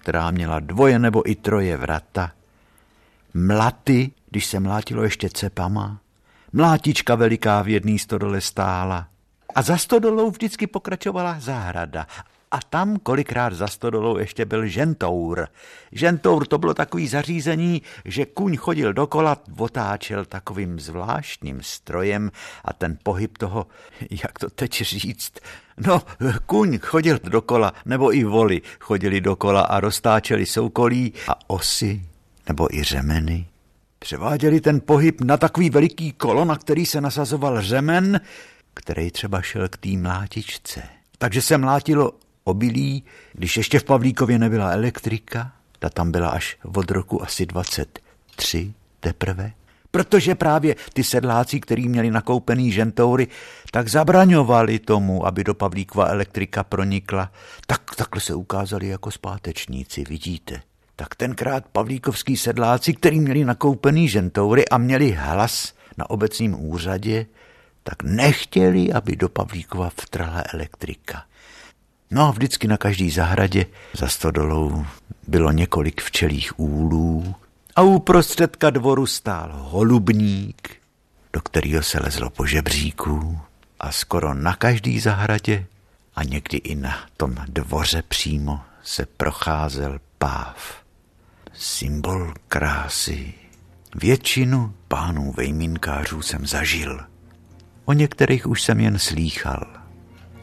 která 0.01 0.31
měla 0.31 0.61
dvoje 0.61 0.99
nebo 0.99 1.31
i 1.31 1.35
troje 1.35 1.77
vrata, 1.77 2.33
mlaty, 3.35 4.11
když 4.31 4.47
se 4.47 4.61
mlátilo 4.61 5.03
ještě 5.03 5.31
cepama, 5.31 6.01
mlátička 6.53 7.15
veliká 7.15 7.63
v 7.63 7.69
jedné 7.69 7.99
stodole 7.99 8.41
stála. 8.41 9.09
A 9.55 9.63
za 9.63 9.77
stodolou 9.77 10.31
vždycky 10.31 10.67
pokračovala 10.67 11.41
zahrada 11.41 12.07
A 12.51 12.59
tam 12.71 12.97
kolikrát 12.97 13.53
za 13.53 13.67
stodolou 13.67 14.19
ještě 14.19 14.45
byl 14.45 14.67
žentour. 14.67 15.49
Žentour 15.93 16.47
to 16.47 16.59
bylo 16.59 16.75
takový 16.75 17.09
zařízení, 17.09 17.83
že 18.05 18.27
kuň 18.27 18.57
chodil 18.57 18.93
dokola, 18.93 19.37
otáčel 19.59 20.25
takovým 20.25 20.81
zvláštním 20.81 21.63
strojem 21.63 22.31
a 22.65 22.73
ten 22.73 22.99
pohyb 23.03 23.39
toho, 23.39 23.67
jak 24.11 24.39
to 24.39 24.51
teď 24.51 24.83
říct, 24.83 25.33
no, 25.87 26.03
kuň 26.47 26.79
chodil 26.79 27.19
dokola, 27.23 27.73
nebo 27.85 28.15
i 28.15 28.25
voli 28.25 28.63
chodili 28.81 29.21
dokola 29.21 29.61
a 29.61 29.81
roztáčeli 29.81 30.47
soukolí 30.47 31.13
a 31.29 31.51
osy, 31.51 32.03
nebo 32.49 32.75
i 32.75 32.83
řemeny. 32.83 33.47
Převáděli 33.99 34.61
ten 34.61 34.81
pohyb 34.81 35.21
na 35.21 35.37
takový 35.37 35.71
veliký 35.71 36.13
kolo, 36.13 36.45
na 36.45 36.57
který 36.57 36.87
se 36.87 37.01
nasazoval 37.01 37.63
řemen, 37.63 38.21
který 38.75 39.11
třeba 39.11 39.43
šel 39.43 39.69
k 39.69 39.77
té 39.77 39.89
mlátičce. 39.89 40.83
Takže 41.19 41.43
se 41.43 41.59
mlátilo 41.59 42.13
obilí, 42.45 43.05
když 43.33 43.57
ještě 43.57 43.79
v 43.79 43.85
Pavlíkově 43.85 44.39
nebyla 44.39 44.71
elektrika, 44.71 45.53
ta 45.79 45.91
tam 45.91 46.13
byla 46.13 46.29
až 46.29 46.57
od 46.75 46.91
roku 46.91 47.23
asi 47.23 47.47
23 47.47 48.75
teprve. 49.01 49.53
Protože 49.91 50.35
právě 50.35 50.77
ty 50.93 51.05
sedláci, 51.05 51.61
kteří 51.61 51.89
měli 51.89 52.11
nakoupený 52.11 52.73
žentoury, 52.73 53.27
tak 53.73 53.89
zabraňovali 53.89 54.79
tomu, 54.79 55.27
aby 55.27 55.45
do 55.45 55.55
Pavlíkova 55.55 56.07
elektrika 56.07 56.65
pronikla. 56.65 57.33
Tak 57.67 57.95
takhle 57.97 58.21
se 58.21 58.35
ukázali 58.35 58.89
jako 58.89 59.11
zpátečníci, 59.11 60.05
vidíte. 60.05 60.63
Tak 60.97 61.15
tenkrát 61.15 61.65
pavlíkovský 61.73 62.37
sedláci, 62.37 62.95
kteří 62.95 63.21
měli 63.21 63.45
nakoupený 63.45 64.09
žentoury 64.09 64.69
a 64.69 64.79
měli 64.79 65.11
hlas 65.11 65.75
na 65.99 66.11
obecním 66.11 66.65
úřadě, 66.65 67.27
tak 67.83 68.03
nechtěli, 68.03 68.93
aby 68.93 69.17
do 69.17 69.29
Pavlíkova 69.29 69.91
vtrhla 69.91 70.43
elektrika. 70.53 71.25
No 72.11 72.29
a 72.29 72.31
vždycky 72.31 72.69
na 72.69 72.77
každý 72.77 73.11
zahradě 73.11 73.67
za 73.93 74.09
stodolou 74.09 74.87
bylo 75.29 75.53
několik 75.53 76.01
včelých 76.01 76.61
úlů 76.61 77.35
a 77.77 77.83
uprostředka 77.83 78.71
dvoru 78.71 79.07
stál 79.07 79.51
holubník, 79.53 80.71
do 81.33 81.41
kterého 81.41 81.83
se 81.83 81.99
lezlo 82.03 82.31
po 82.31 82.47
žebříku 82.47 83.41
a 83.81 83.93
skoro 83.93 84.35
na 84.35 84.55
každý 84.55 85.01
zahradě 85.01 85.67
a 86.17 86.25
někdy 86.25 86.57
i 86.57 86.75
na 86.75 86.97
tom 87.17 87.35
dvoře 87.49 88.03
přímo 88.09 88.61
se 88.83 89.07
procházel 89.07 89.99
páv. 90.19 90.83
Symbol 91.53 92.35
krásy. 92.49 93.35
Většinu 93.95 94.75
pánů 94.89 95.33
vejminkářů 95.37 96.23
jsem 96.23 96.47
zažil. 96.47 97.01
O 97.85 97.93
některých 97.93 98.47
už 98.47 98.63
jsem 98.63 98.81
jen 98.81 98.99
slýchal– 98.99 99.67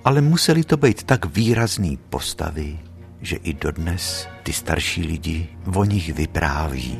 ale 0.07 0.21
museli 0.21 0.63
to 0.63 0.77
být 0.77 1.03
tak 1.03 1.25
výrazný 1.35 1.99
postavy, 2.09 2.79
že 3.21 3.35
i 3.35 3.53
dodnes 3.53 4.27
ty 4.43 4.53
starší 4.53 5.03
lidi 5.03 5.47
o 5.75 5.83
nich 5.83 6.13
vypráví. 6.13 6.99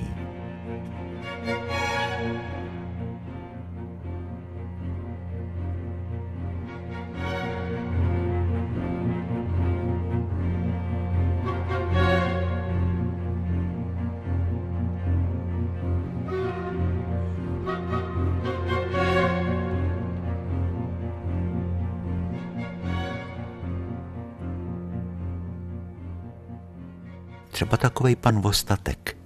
Třeba 27.68 27.78
takovej 27.78 28.15
pan 28.15 28.41
Vostatek. 28.41 29.18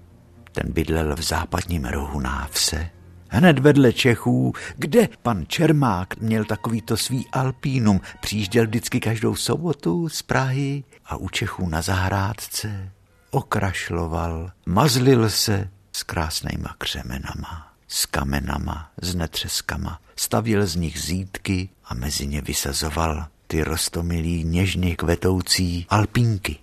Ten 0.52 0.74
bydlel 0.74 1.16
v 1.16 1.22
západním 1.22 1.86
rohu 1.86 2.20
návse, 2.20 2.90
hned 3.30 3.60
vedle 3.60 3.94
Čechů, 3.94 4.54
kde 4.78 5.10
pan 5.22 5.46
Čermák 5.48 6.18
měl 6.18 6.46
takovýto 6.46 6.98
svý 6.98 7.26
alpínum, 7.32 8.02
přijížděl 8.22 8.68
vždycky 8.68 9.00
každou 9.00 9.36
sobotu 9.36 10.10
z 10.10 10.22
Prahy 10.22 10.84
a 11.06 11.16
u 11.16 11.30
Čechů 11.30 11.70
na 11.70 11.82
zahrádce 11.82 12.92
okrašloval, 13.32 14.52
mazlil 14.66 15.30
se 15.30 15.70
s 15.92 16.04
krásnýma 16.04 16.76
křemenama, 16.78 17.74
s 17.88 18.06
kamenama, 18.06 18.92
s 19.02 19.16
netřeskama, 19.16 20.00
stavil 20.16 20.66
z 20.66 20.76
nich 20.76 21.02
zítky 21.02 21.70
a 21.86 21.94
mezi 21.94 22.28
ně 22.28 22.42
vysazoval 22.42 23.28
ty 23.48 23.64
rostomilý 23.64 24.44
něžně 24.44 24.96
kvetoucí 24.96 25.86
alpínky 25.90 26.58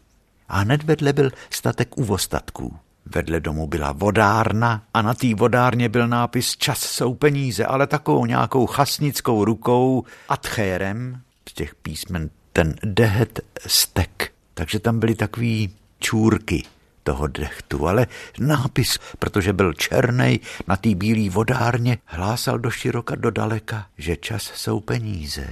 a 0.49 0.59
hned 0.59 0.83
vedle 0.83 1.13
byl 1.13 1.31
statek 1.51 1.99
uvostatků. 1.99 2.77
Vedle 3.07 3.41
domu 3.41 3.67
byla 3.67 3.93
vodárna 3.93 4.83
a 4.95 5.03
na 5.03 5.15
té 5.15 5.35
vodárně 5.35 5.89
byl 5.89 6.09
nápis 6.09 6.57
Čas 6.57 6.81
jsou 6.81 7.15
peníze, 7.15 7.65
ale 7.65 7.87
takovou 7.87 8.27
nějakou 8.27 8.67
chasnickou 8.67 9.45
rukou 9.45 10.05
a 10.29 10.37
tchérem 10.37 11.21
z 11.49 11.53
těch 11.53 11.75
písmen 11.75 12.31
ten 12.53 12.75
dehet 12.85 13.41
stek. 13.67 14.33
Takže 14.55 14.79
tam 14.81 14.99
byly 14.99 15.15
takový 15.15 15.75
čůrky 15.99 16.65
toho 17.03 17.27
dechtu, 17.27 17.89
ale 17.89 18.07
nápis, 18.39 18.99
protože 19.19 19.53
byl 19.53 19.73
černej 19.73 20.41
na 20.67 20.77
té 20.77 20.95
bílé 20.95 21.31
vodárně, 21.31 21.99
hlásal 22.05 22.59
do 22.59 22.71
široka 22.71 23.15
do 23.15 23.31
daleka, 23.31 23.87
že 23.99 24.17
čas 24.17 24.43
jsou 24.55 24.81
peníze. 24.81 25.47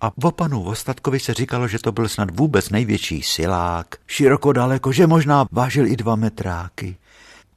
A 0.00 0.12
o 0.24 0.30
panu 0.30 0.62
Vostatkovi 0.62 1.20
se 1.20 1.34
říkalo, 1.34 1.68
že 1.68 1.78
to 1.78 1.92
byl 1.92 2.08
snad 2.08 2.36
vůbec 2.36 2.70
největší 2.70 3.22
silák, 3.22 3.86
široko 4.06 4.52
daleko, 4.52 4.92
že 4.92 5.06
možná 5.06 5.46
vážil 5.52 5.86
i 5.86 5.96
dva 5.96 6.16
metráky, 6.16 6.96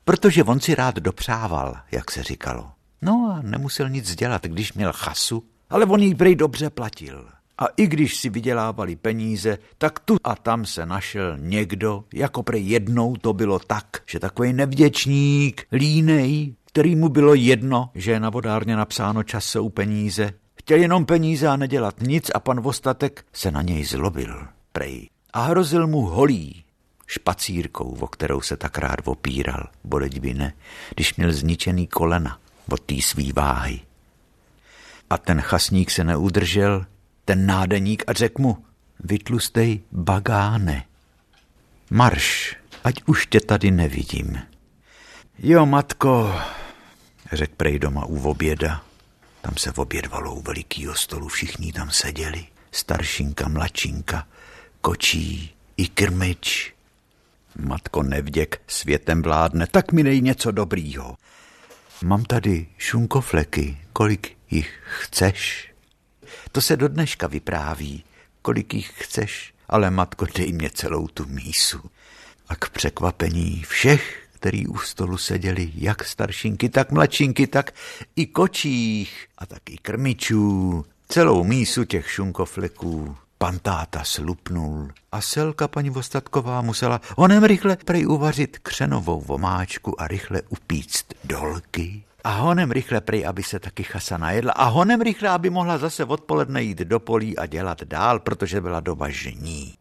protože 0.05 0.43
on 0.43 0.59
si 0.59 0.75
rád 0.75 0.95
dopřával, 0.95 1.75
jak 1.91 2.11
se 2.11 2.23
říkalo. 2.23 2.71
No 3.01 3.33
a 3.35 3.41
nemusel 3.41 3.89
nic 3.89 4.15
dělat, 4.15 4.45
když 4.45 4.73
měl 4.73 4.93
chasu, 4.93 5.43
ale 5.69 5.85
on 5.85 6.01
jí 6.01 6.15
prej 6.15 6.35
dobře 6.35 6.69
platil. 6.69 7.27
A 7.57 7.65
i 7.77 7.87
když 7.87 8.15
si 8.15 8.29
vydělávali 8.29 8.95
peníze, 8.95 9.57
tak 9.77 9.99
tu 9.99 10.17
a 10.23 10.35
tam 10.35 10.65
se 10.65 10.85
našel 10.85 11.37
někdo, 11.37 12.03
jako 12.13 12.43
prej 12.43 12.65
jednou 12.65 13.15
to 13.15 13.33
bylo 13.33 13.59
tak, 13.59 13.85
že 14.05 14.19
takový 14.19 14.53
nevděčník, 14.53 15.67
línej, 15.71 16.55
který 16.65 16.95
mu 16.95 17.09
bylo 17.09 17.33
jedno, 17.33 17.89
že 17.95 18.11
je 18.11 18.19
na 18.19 18.29
vodárně 18.29 18.75
napsáno 18.75 19.23
čas 19.23 19.45
jsou 19.45 19.69
peníze, 19.69 20.33
Chtěl 20.61 20.77
jenom 20.77 21.05
peníze 21.05 21.47
a 21.47 21.55
nedělat 21.55 22.01
nic 22.01 22.31
a 22.33 22.39
pan 22.39 22.61
Vostatek 22.61 23.25
se 23.33 23.51
na 23.51 23.61
něj 23.61 23.83
zlobil, 23.83 24.47
prej. 24.71 25.09
A 25.33 25.41
hrozil 25.43 25.87
mu 25.87 26.01
holí, 26.01 26.63
špacírkou, 27.07 27.97
o 27.99 28.07
kterou 28.07 28.41
se 28.41 28.57
tak 28.57 28.77
rád 28.77 28.99
opíral, 29.05 29.67
boleť 29.83 30.19
by 30.19 30.33
ne, 30.33 30.53
když 30.95 31.15
měl 31.15 31.33
zničený 31.33 31.87
kolena 31.87 32.39
od 32.69 32.81
té 32.81 32.95
svý 33.01 33.31
váhy. 33.31 33.79
A 35.09 35.17
ten 35.17 35.41
chasník 35.41 35.91
se 35.91 36.03
neudržel, 36.03 36.85
ten 37.25 37.45
nádeník 37.45 38.03
a 38.07 38.13
řekl 38.13 38.41
mu, 38.41 38.65
vytlustej 38.99 39.81
bagáne. 39.91 40.85
Marš, 41.89 42.55
ať 42.83 42.95
už 43.05 43.27
tě 43.27 43.39
tady 43.39 43.71
nevidím. 43.71 44.39
Jo, 45.39 45.65
matko, 45.65 46.35
řekl 47.31 47.53
prej 47.57 47.79
doma 47.79 48.05
u 48.05 48.29
oběda, 48.29 48.83
tam 49.41 49.57
se 49.57 49.71
obědvalo 49.71 50.35
u 50.35 50.41
velikýho 50.41 50.95
stolu, 50.95 51.27
všichni 51.27 51.73
tam 51.73 51.91
seděli. 51.91 52.45
Staršinka, 52.71 53.47
mladšinka, 53.47 54.27
kočí 54.81 55.55
i 55.77 55.87
krmič. 55.87 56.73
Matko 57.59 58.03
nevděk, 58.03 58.61
světem 58.67 59.21
vládne, 59.21 59.67
tak 59.67 59.91
mi 59.91 60.03
dej 60.03 60.21
něco 60.21 60.51
dobrýho. 60.51 61.17
Mám 62.03 62.23
tady 62.23 62.67
šunkofleky, 62.77 63.77
kolik 63.93 64.37
jich 64.51 64.79
chceš? 65.01 65.71
To 66.51 66.61
se 66.61 66.77
do 66.77 66.87
dneška 66.87 67.27
vypráví, 67.27 68.03
kolik 68.41 68.73
jich 68.73 68.91
chceš, 68.95 69.53
ale 69.69 69.91
matko, 69.91 70.25
dej 70.35 70.53
mě 70.53 70.69
celou 70.69 71.07
tu 71.07 71.25
mísu. 71.25 71.81
A 72.47 72.55
k 72.55 72.69
překvapení 72.69 73.63
všech 73.67 74.27
který 74.41 74.67
u 74.67 74.77
stolu 74.77 75.17
seděli 75.17 75.71
jak 75.75 76.03
staršinky, 76.03 76.69
tak 76.69 76.91
mladšinky, 76.91 77.47
tak 77.47 77.71
i 78.15 78.25
kočích 78.25 79.27
a 79.37 79.45
tak 79.45 79.69
i 79.69 79.77
krmičů. 79.77 80.85
Celou 81.07 81.43
mísu 81.43 81.83
těch 81.83 82.11
šunkofleků 82.11 83.15
pan 83.37 83.59
táta 83.59 84.03
slupnul 84.03 84.89
a 85.11 85.21
selka 85.21 85.67
paní 85.67 85.89
Vostatková 85.89 86.61
musela 86.61 87.01
onem 87.15 87.43
rychle 87.43 87.77
prej 87.85 88.07
uvařit 88.07 88.59
křenovou 88.59 89.21
vomáčku 89.21 90.01
a 90.01 90.07
rychle 90.07 90.41
upíct 90.49 91.13
dolky. 91.23 92.03
A 92.23 92.29
honem 92.29 92.71
rychle 92.71 93.01
prej, 93.01 93.25
aby 93.27 93.43
se 93.43 93.59
taky 93.59 93.83
chasa 93.83 94.17
najedla. 94.17 94.51
A 94.51 94.65
honem 94.65 95.01
rychle, 95.01 95.29
aby 95.29 95.49
mohla 95.49 95.77
zase 95.77 96.05
odpoledne 96.05 96.63
jít 96.63 96.77
do 96.77 96.99
polí 96.99 97.37
a 97.37 97.45
dělat 97.45 97.83
dál, 97.83 98.19
protože 98.19 98.61
byla 98.61 98.79
doba 98.79 99.09
žení. 99.09 99.73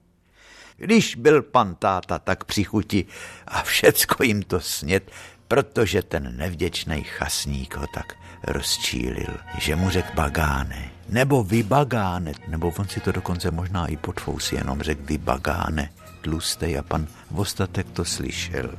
Když 0.81 1.15
byl 1.17 1.43
pan 1.43 1.75
táta 1.75 2.19
tak 2.19 2.45
při 2.45 2.65
chuti 2.65 3.05
a 3.49 3.63
všecko 3.63 4.23
jim 4.23 4.43
to 4.43 4.61
snět, 4.61 5.11
protože 5.49 6.03
ten 6.03 6.37
nevděčný 6.37 7.03
chasník 7.05 7.77
ho 7.77 7.87
tak 7.95 8.15
rozčílil, 8.43 9.37
že 9.59 9.77
mu 9.77 9.91
řekl 9.91 10.09
bagáne, 10.15 10.91
nebo 11.09 11.45
vybagáne, 11.45 12.33
nebo 12.49 12.73
on 12.79 12.89
si 12.89 13.01
to 13.01 13.13
dokonce 13.13 13.51
možná 13.51 13.87
i 13.87 13.97
podfousí, 13.97 14.57
jenom 14.57 14.83
řekl 14.83 15.03
vybagáne, 15.05 15.93
tlustej 16.21 16.79
a 16.79 16.83
pan 16.83 17.07
Vostatek 17.31 17.91
to 17.91 18.05
slyšel. 18.05 18.71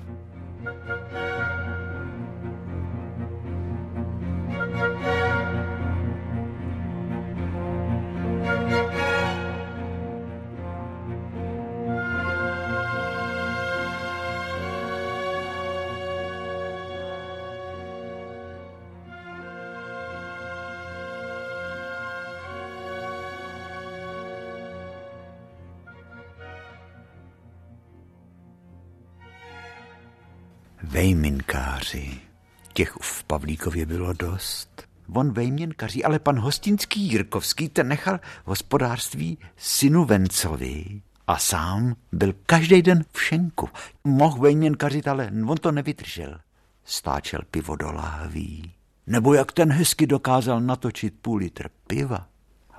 Těch 32.82 32.98
v 33.02 33.24
Pavlíkově 33.24 33.86
bylo 33.86 34.14
dost. 34.14 34.88
On 35.14 35.32
vejměnkaří, 35.32 36.04
ale 36.04 36.20
pan 36.20 36.40
Hostinský 36.40 37.02
Jirkovský 37.02 37.70
ten 37.70 37.88
nechal 37.88 38.20
hospodářství 38.46 39.38
synu 39.58 40.06
Vencovi 40.06 41.02
a 41.28 41.38
sám 41.38 41.96
byl 42.12 42.34
každý 42.46 42.82
den 42.82 43.06
v 43.12 43.24
šenku. 43.24 43.70
Mohl 44.04 44.40
vejměnkařit, 44.40 45.08
ale 45.08 45.32
on 45.48 45.58
to 45.58 45.72
nevydržel. 45.72 46.40
Stáčel 46.86 47.40
pivo 47.52 47.76
do 47.76 47.92
láhví. 47.92 48.74
Nebo 49.08 49.34
jak 49.34 49.52
ten 49.52 49.72
hezky 49.72 50.08
dokázal 50.08 50.62
natočit 50.62 51.14
půl 51.22 51.38
litr 51.38 51.70
piva. 51.88 52.28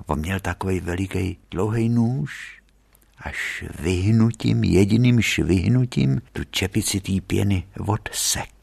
On 0.06 0.18
měl 0.18 0.40
takový 0.40 0.80
veliký 0.80 1.38
dlouhý 1.50 1.88
nůž 1.88 2.62
a 3.18 3.30
švihnutím, 3.30 4.64
jediným 4.64 5.20
švihnutím 5.20 6.20
tu 6.32 6.44
čepici 6.44 7.00
té 7.00 7.12
pěny 7.26 7.64
odsek. 7.86 8.61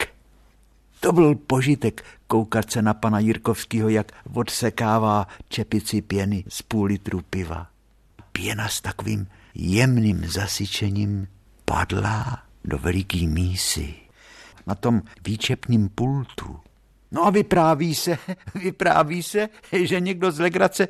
To 1.00 1.12
byl 1.12 1.34
požitek 1.34 2.04
koukat 2.26 2.70
se 2.70 2.82
na 2.82 2.94
pana 2.94 3.18
Jirkovského, 3.18 3.88
jak 3.88 4.12
odsekává 4.34 5.26
čepici 5.48 6.02
pěny 6.02 6.44
z 6.48 6.62
půl 6.62 6.84
litru 6.84 7.20
piva. 7.30 7.66
Pěna 8.32 8.68
s 8.68 8.80
takovým 8.80 9.26
jemným 9.54 10.26
zasyčením 10.28 11.28
padla 11.64 12.42
do 12.64 12.78
veliký 12.78 13.26
mísy 13.26 13.94
na 14.66 14.74
tom 14.74 15.02
výčepním 15.26 15.88
pultu. 15.88 16.60
No 17.12 17.26
a 17.26 17.30
vypráví 17.30 17.94
se, 17.94 18.18
vypráví 18.54 19.22
se, 19.22 19.48
že 19.72 20.00
někdo 20.00 20.32
z 20.32 20.38
legrace 20.38 20.88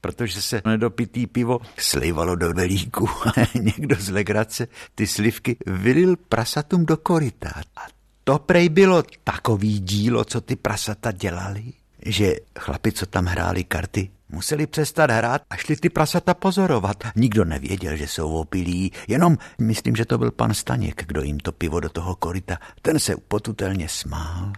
protože 0.00 0.42
se 0.42 0.62
nedopitý 0.64 1.26
pivo 1.26 1.60
slivalo 1.78 2.36
do 2.36 2.52
velíku. 2.52 3.08
Někdo 3.54 3.96
z 3.98 4.08
legrace 4.08 4.68
ty 4.94 5.06
slivky 5.06 5.56
vylil 5.66 6.16
prasatům 6.16 6.86
do 6.86 6.96
koryta. 6.96 7.52
A 7.76 8.01
to 8.24 8.38
prej 8.38 8.68
bylo 8.68 9.02
takový 9.24 9.80
dílo, 9.80 10.24
co 10.24 10.40
ty 10.40 10.56
prasata 10.56 11.12
dělali, 11.12 11.72
že 12.06 12.34
chlapi, 12.58 12.92
co 12.92 13.06
tam 13.06 13.26
hráli 13.26 13.64
karty, 13.64 14.10
museli 14.28 14.66
přestat 14.66 15.10
hrát 15.10 15.42
a 15.50 15.56
šli 15.56 15.76
ty 15.76 15.88
prasata 15.90 16.34
pozorovat. 16.34 16.96
Nikdo 17.16 17.44
nevěděl, 17.44 17.96
že 17.96 18.08
jsou 18.08 18.32
opilí, 18.32 18.92
jenom 19.08 19.38
myslím, 19.58 19.96
že 19.96 20.04
to 20.04 20.18
byl 20.18 20.30
pan 20.30 20.54
Staněk, 20.54 21.04
kdo 21.06 21.22
jim 21.22 21.40
to 21.40 21.52
pivo 21.52 21.80
do 21.80 21.88
toho 21.88 22.14
koryta. 22.14 22.58
Ten 22.82 22.98
se 22.98 23.16
potutelně 23.28 23.88
smál 23.88 24.52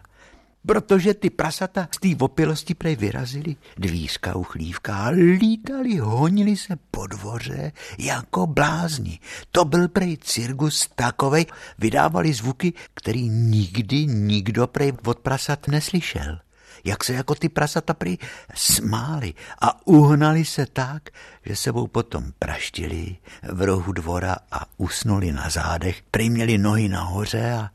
protože 0.66 1.14
ty 1.14 1.30
prasata 1.30 1.88
z 1.94 1.98
té 1.98 2.24
opilosti 2.24 2.74
prej 2.74 2.96
vyrazili 2.96 3.56
dvířka 3.76 4.36
uchlívka 4.36 4.96
a 4.96 5.08
lítali, 5.08 5.98
honili 5.98 6.56
se 6.56 6.76
po 6.90 7.06
dvoře 7.06 7.72
jako 7.98 8.46
blázni. 8.46 9.18
To 9.52 9.64
byl 9.64 9.88
prej 9.88 10.16
cirkus 10.16 10.88
takovej, 10.94 11.46
vydávali 11.78 12.32
zvuky, 12.32 12.72
který 12.94 13.28
nikdy 13.28 14.06
nikdo 14.06 14.66
prej 14.66 14.92
od 15.04 15.18
prasat 15.18 15.68
neslyšel. 15.68 16.38
Jak 16.84 17.04
se 17.04 17.12
jako 17.12 17.34
ty 17.34 17.48
prasata 17.48 17.94
prý 17.94 18.18
smáli 18.54 19.34
a 19.60 19.86
uhnali 19.86 20.44
se 20.44 20.66
tak, 20.66 21.10
že 21.44 21.56
sebou 21.56 21.86
potom 21.86 22.32
praštili 22.38 23.16
v 23.42 23.62
rohu 23.62 23.92
dvora 23.92 24.36
a 24.52 24.66
usnuli 24.76 25.32
na 25.32 25.48
zádech, 25.48 26.02
prý 26.10 26.30
měli 26.30 26.58
nohy 26.58 26.88
nahoře 26.88 27.52
a 27.52 27.70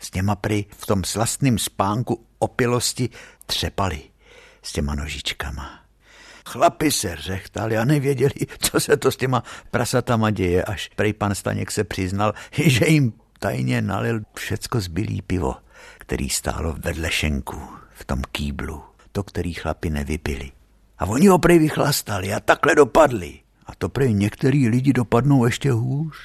s 0.00 0.10
těma 0.10 0.36
pry 0.36 0.64
v 0.76 0.86
tom 0.86 1.04
slastným 1.04 1.58
spánku 1.58 2.26
opilosti 2.38 3.08
třepali 3.46 4.02
s 4.62 4.72
těma 4.72 4.94
nožičkama. 4.94 5.80
Chlapi 6.46 6.92
se 6.92 7.16
řechtali 7.16 7.76
a 7.78 7.84
nevěděli, 7.84 8.34
co 8.58 8.80
se 8.80 8.96
to 8.96 9.10
s 9.10 9.16
těma 9.16 9.42
prasatama 9.70 10.30
děje, 10.30 10.64
až 10.64 10.90
prej 10.96 11.12
pan 11.12 11.34
Staněk 11.34 11.70
se 11.70 11.84
přiznal, 11.84 12.34
že 12.52 12.86
jim 12.86 13.12
tajně 13.38 13.82
nalil 13.82 14.20
všecko 14.34 14.80
zbylý 14.80 15.22
pivo, 15.22 15.54
který 15.98 16.30
stálo 16.30 16.76
vedle 16.78 17.10
šenku 17.10 17.62
v 17.92 18.04
tom 18.04 18.22
kýblu, 18.32 18.82
to, 19.12 19.22
který 19.22 19.52
chlapi 19.52 19.90
nevypili. 19.90 20.52
A 20.98 21.06
oni 21.06 21.26
ho 21.26 21.38
prej 21.38 21.58
vychlastali 21.58 22.34
a 22.34 22.40
takhle 22.40 22.74
dopadli. 22.74 23.40
A 23.66 23.74
to 23.74 23.88
prej 23.88 24.14
některý 24.14 24.68
lidi 24.68 24.92
dopadnou 24.92 25.44
ještě 25.44 25.72
hůř, 25.72 26.16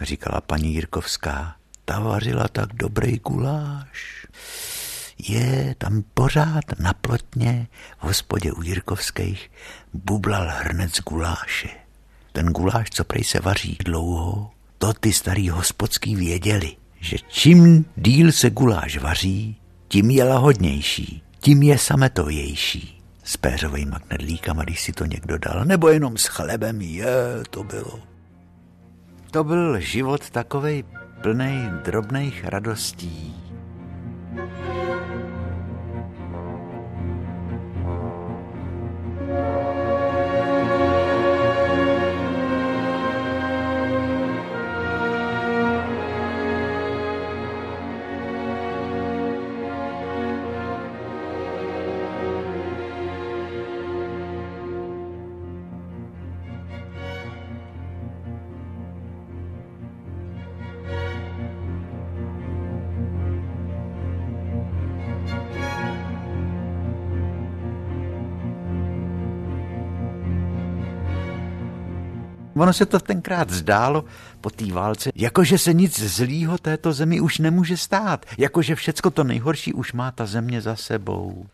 říkala 0.00 0.40
paní 0.40 0.74
Jirkovská 0.74 1.56
ta 1.86 2.00
vařila 2.00 2.48
tak 2.48 2.74
dobrý 2.74 3.18
guláš. 3.18 4.26
Je 5.28 5.74
tam 5.78 6.04
pořád 6.14 6.64
na 6.78 6.92
plotně 6.92 7.66
v 7.98 8.04
hospodě 8.04 8.52
u 8.52 8.62
Jirkovských 8.62 9.50
bublal 9.94 10.46
hrnec 10.50 11.00
guláše. 11.00 11.68
Ten 12.32 12.46
guláš, 12.46 12.90
co 12.90 13.04
prej 13.04 13.24
se 13.24 13.40
vaří 13.40 13.78
dlouho, 13.84 14.50
to 14.78 14.92
ty 14.92 15.12
starý 15.12 15.48
hospodský 15.48 16.16
věděli, 16.16 16.76
že 17.00 17.16
čím 17.28 17.84
díl 17.96 18.32
se 18.32 18.50
guláš 18.50 18.98
vaří, 18.98 19.56
tím 19.88 20.10
je 20.10 20.24
lahodnější, 20.24 21.22
tím 21.40 21.62
je 21.62 21.78
sametovější. 21.78 23.02
S 23.24 23.36
péřovými 23.36 23.96
knedlíkama, 24.08 24.64
když 24.64 24.82
si 24.82 24.92
to 24.92 25.06
někdo 25.06 25.38
dal, 25.38 25.64
nebo 25.64 25.88
jenom 25.88 26.16
s 26.16 26.26
chlebem, 26.26 26.80
je, 26.80 27.06
to 27.50 27.64
bylo. 27.64 28.00
To 29.30 29.44
byl 29.44 29.80
život 29.80 30.30
takovej 30.30 30.84
plnej 31.22 31.84
drobných 31.84 32.44
radostí. 32.48 33.45
Ono 72.66 72.72
se 72.72 72.86
to 72.86 72.98
tenkrát 73.00 73.50
zdálo 73.50 74.04
po 74.40 74.50
té 74.50 74.72
válce, 74.72 75.10
jakože 75.14 75.58
se 75.58 75.74
nic 75.74 76.00
zlýho 76.00 76.58
této 76.58 76.92
zemi 76.92 77.20
už 77.20 77.38
nemůže 77.38 77.76
stát, 77.76 78.26
jakože 78.38 78.74
všecko 78.74 79.10
to 79.10 79.24
nejhorší 79.24 79.72
už 79.72 79.92
má 79.92 80.10
ta 80.10 80.26
země 80.26 80.60
za 80.60 80.76
sebou. 80.76 81.46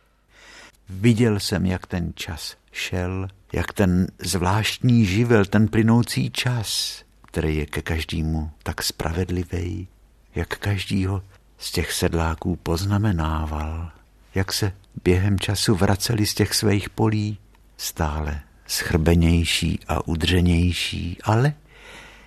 Viděl 0.89 1.41
jsem, 1.41 1.67
jak 1.67 1.87
ten 1.87 2.13
čas 2.15 2.57
šel, 2.73 3.29
jak 3.53 3.73
ten 3.73 4.07
zvláštní 4.19 5.05
živel, 5.05 5.45
ten 5.45 5.69
plynoucí 5.69 6.31
čas, 6.31 7.03
který 7.27 7.57
je 7.57 7.67
ke 7.67 7.83
každému 7.83 8.51
tak 8.63 8.83
spravedlivý, 8.83 9.89
jak 10.35 10.59
každýho 10.59 11.23
z 11.59 11.73
těch 11.73 11.93
sedláků 11.93 12.57
poznamenával, 12.57 13.91
jak 14.35 14.53
se 14.53 14.73
během 15.05 15.39
času 15.39 15.75
vraceli 15.75 16.27
z 16.27 16.35
těch 16.35 16.55
svých 16.55 16.91
polí 16.91 17.39
stále 17.77 18.41
schrbenější 18.73 19.81
a 19.89 20.09
udřenější, 20.09 21.18
ale 21.25 21.55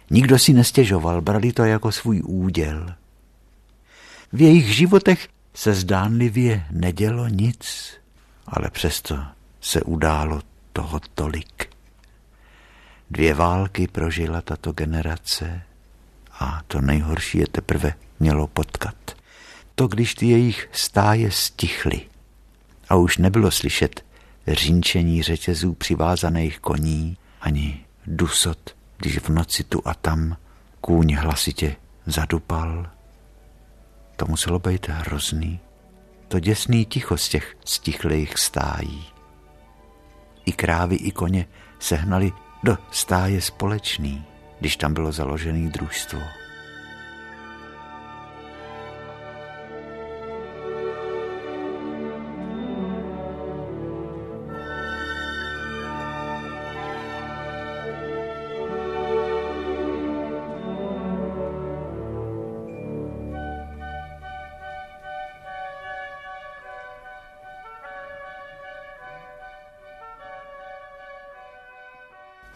nikdo 0.10 0.40
si 0.40 0.54
nestěžoval, 0.54 1.22
brali 1.22 1.54
to 1.54 1.64
jako 1.64 1.92
svůj 1.92 2.22
úděl. 2.26 2.94
V 4.34 4.42
jejich 4.42 4.76
životech 4.76 5.28
se 5.54 5.74
zdánlivě 5.74 6.66
nedělo 6.72 7.28
nic, 7.28 7.94
ale 8.48 8.70
přesto 8.70 9.26
se 9.62 9.82
událo 9.82 10.42
toho 10.74 11.00
tolik. 11.16 11.70
Dvě 13.12 13.34
války 13.34 13.88
prožila 13.88 14.42
tato 14.42 14.72
generace 14.72 15.62
a 16.40 16.62
to 16.68 16.82
nejhorší 16.82 17.38
je 17.38 17.48
teprve 17.48 17.94
mělo 18.20 18.48
potkat. 18.48 18.96
To, 19.76 19.88
když 19.88 20.16
ty 20.16 20.26
jejich 20.26 20.70
stáje 20.72 21.32
stichly 21.32 22.02
a 22.90 22.96
už 22.96 23.18
nebylo 23.18 23.52
slyšet 23.52 24.05
řínčení 24.48 25.24
řetězů 25.24 25.74
přivázaných 25.74 26.60
koní, 26.60 27.18
ani 27.42 27.86
dusot, 28.08 28.76
když 28.98 29.20
v 29.20 29.30
noci 29.30 29.64
tu 29.64 29.82
a 29.86 29.94
tam 29.94 30.38
kůň 30.82 31.16
hlasitě 31.16 31.76
zadupal. 32.06 32.90
To 34.16 34.26
muselo 34.26 34.60
být 34.60 34.90
hrozný. 34.90 35.60
To 36.28 36.40
děsný 36.40 36.86
ticho 36.86 37.18
z 37.18 37.30
těch 37.30 37.58
stichlých 37.66 38.38
stájí. 38.38 39.06
I 40.46 40.52
krávy, 40.52 40.96
i 40.96 41.12
koně 41.12 41.48
sehnali 41.80 42.32
do 42.64 42.78
stáje 42.92 43.42
společný, 43.42 44.26
když 44.60 44.78
tam 44.78 44.94
bylo 44.94 45.12
založené 45.12 45.70
družstvo. 45.70 46.22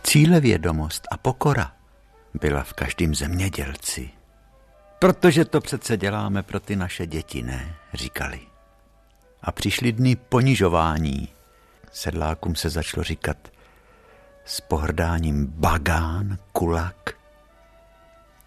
Cílevědomost 0.04 1.08
a 1.12 1.18
pokora 1.18 1.72
byla 2.34 2.64
v 2.64 2.74
každém 2.74 3.16
zemědělci. 3.16 4.10
Protože 5.00 5.46
to 5.46 5.62
přece 5.62 5.98
děláme 5.98 6.44
pro 6.44 6.60
ty 6.60 6.76
naše 6.76 7.08
děti, 7.08 7.42
ne? 7.42 7.76
Říkali. 7.94 8.40
A 9.42 9.52
přišly 9.52 9.92
dny 9.92 10.16
ponižování. 10.16 11.30
Sedlákům 11.92 12.56
se 12.56 12.70
začalo 12.70 13.04
říkat 13.04 13.38
s 14.46 14.62
pohrdáním 14.62 15.46
bagán, 15.46 16.38
kulak. 16.52 17.10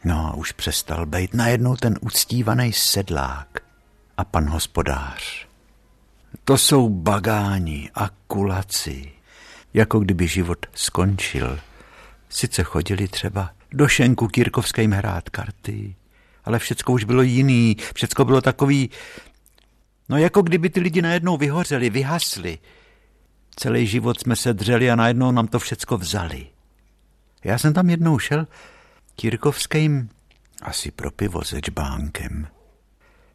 No 0.04 0.26
a 0.26 0.34
už 0.34 0.52
přestal 0.52 1.06
být 1.06 1.34
najednou 1.34 1.76
ten 1.76 1.98
uctívaný 2.00 2.72
sedlák 2.72 3.48
a 4.16 4.24
pan 4.24 4.48
hospodář. 4.48 5.46
To 6.44 6.58
jsou 6.58 6.88
bagáni 6.88 7.90
a 7.94 8.10
kulaci 8.26 9.12
jako 9.74 10.00
kdyby 10.00 10.28
život 10.28 10.66
skončil. 10.74 11.58
Sice 12.28 12.62
chodili 12.62 13.08
třeba 13.08 13.50
do 13.72 13.88
šenku 13.88 14.28
Kirkovským 14.28 14.92
hrát 14.92 15.30
karty, 15.30 15.94
ale 16.44 16.58
všecko 16.58 16.92
už 16.92 17.04
bylo 17.04 17.22
jiný, 17.22 17.76
všecko 17.94 18.24
bylo 18.24 18.40
takový, 18.40 18.90
no 20.08 20.16
jako 20.16 20.42
kdyby 20.42 20.70
ty 20.70 20.80
lidi 20.80 21.02
najednou 21.02 21.36
vyhořeli, 21.36 21.90
vyhasli. 21.90 22.58
Celý 23.56 23.86
život 23.86 24.20
jsme 24.20 24.36
se 24.36 24.54
dřeli 24.54 24.90
a 24.90 24.96
najednou 24.96 25.32
nám 25.32 25.48
to 25.48 25.58
všecko 25.58 25.98
vzali. 25.98 26.46
Já 27.44 27.58
jsem 27.58 27.72
tam 27.72 27.90
jednou 27.90 28.18
šel 28.18 28.46
Kirkovským 29.16 30.08
asi 30.62 30.90
pro 30.90 31.10
pivo 31.10 31.44
se 31.44 31.62
čbánkem. 31.62 32.46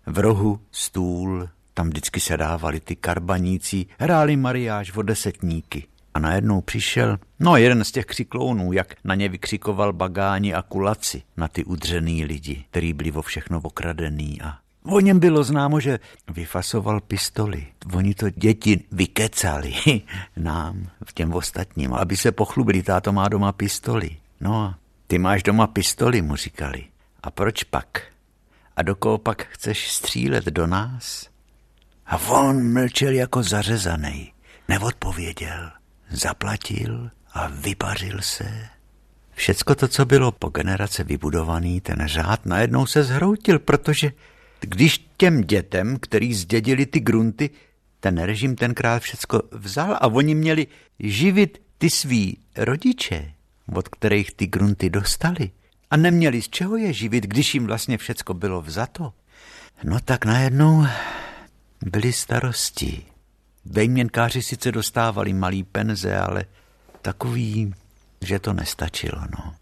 V 0.05 0.19
rohu 0.19 0.59
stůl, 0.71 1.49
tam 1.73 1.89
vždycky 1.89 2.19
se 2.19 2.37
dávali 2.37 2.79
ty 2.79 2.95
karbaníci, 2.95 3.85
hráli 3.99 4.35
mariáž 4.37 4.93
o 4.95 5.01
desetníky. 5.01 5.87
A 6.17 6.19
najednou 6.19 6.61
přišel, 6.61 7.17
no 7.39 7.57
jeden 7.57 7.83
z 7.83 7.91
těch 7.91 8.05
křiklounů, 8.05 8.73
jak 8.73 8.95
na 9.03 9.15
ně 9.15 9.29
vykřikoval 9.29 9.93
bagáni 9.93 10.53
a 10.53 10.61
kulaci 10.61 11.21
na 11.37 11.47
ty 11.47 11.63
udřený 11.65 12.25
lidi, 12.25 12.65
který 12.71 12.93
byli 12.93 13.11
vo 13.11 13.21
všechno 13.21 13.61
okradený 13.63 14.41
a 14.41 14.57
O 14.83 14.99
něm 14.99 15.19
bylo 15.19 15.43
známo, 15.43 15.79
že 15.79 15.99
vyfasoval 16.27 17.01
pistoli. 17.01 17.67
Oni 17.93 18.13
to 18.13 18.29
děti 18.29 18.83
vykecali 18.91 19.73
nám, 20.37 20.89
v 21.05 21.13
těm 21.13 21.33
ostatním, 21.33 21.93
aby 21.93 22.17
se 22.17 22.31
pochlubili, 22.31 22.83
táto 22.83 23.11
má 23.11 23.29
doma 23.29 23.51
pistoli. 23.51 24.17
No 24.41 24.61
a 24.61 24.77
ty 25.07 25.17
máš 25.17 25.43
doma 25.43 25.67
pistoli, 25.67 26.21
mu 26.21 26.35
říkali. 26.35 26.83
A 27.23 27.31
proč 27.31 27.63
pak? 27.63 28.01
A 28.75 28.81
do 28.81 28.95
koho 28.95 29.17
pak 29.17 29.47
chceš 29.47 29.91
střílet 29.91 30.45
do 30.45 30.67
nás? 30.67 31.29
A 32.05 32.17
on 32.17 32.73
mlčel 32.73 33.11
jako 33.13 33.43
zařezaný, 33.43 34.31
neodpověděl 34.67 35.76
zaplatil 36.11 37.09
a 37.33 37.47
vypařil 37.47 38.21
se. 38.21 38.67
Všecko 39.33 39.75
to, 39.75 39.87
co 39.87 40.05
bylo 40.05 40.31
po 40.31 40.49
generace 40.49 41.03
vybudovaný, 41.03 41.81
ten 41.81 41.97
řád 42.05 42.45
najednou 42.45 42.85
se 42.85 43.03
zhroutil, 43.03 43.59
protože 43.59 44.11
když 44.59 45.09
těm 45.17 45.41
dětem, 45.41 45.97
který 45.99 46.33
zdědili 46.33 46.85
ty 46.85 46.99
grunty, 46.99 47.49
ten 47.99 48.17
režim 48.17 48.55
tenkrát 48.55 49.03
všecko 49.03 49.41
vzal 49.51 49.93
a 49.93 50.07
oni 50.07 50.35
měli 50.35 50.67
živit 50.99 51.61
ty 51.77 51.89
svý 51.89 52.37
rodiče, 52.55 53.31
od 53.73 53.87
kterých 53.87 54.33
ty 54.33 54.47
grunty 54.47 54.89
dostali, 54.89 55.51
a 55.91 55.97
neměli 55.97 56.41
z 56.41 56.49
čeho 56.49 56.77
je 56.77 56.93
živit, 56.93 57.23
když 57.23 57.53
jim 57.53 57.67
vlastně 57.67 57.97
všecko 57.97 58.33
bylo 58.33 58.61
vzato, 58.61 59.13
no 59.83 59.99
tak 59.99 60.25
najednou 60.25 60.85
byli 61.85 62.13
starosti. 62.13 63.05
Vejměnkáři 63.71 64.41
sice 64.41 64.71
dostávali 64.71 65.33
malý 65.33 65.63
penze, 65.63 66.17
ale 66.17 66.45
takový, 67.01 67.73
že 68.21 68.39
to 68.39 68.53
nestačilo. 68.53 69.21
No. 69.37 69.53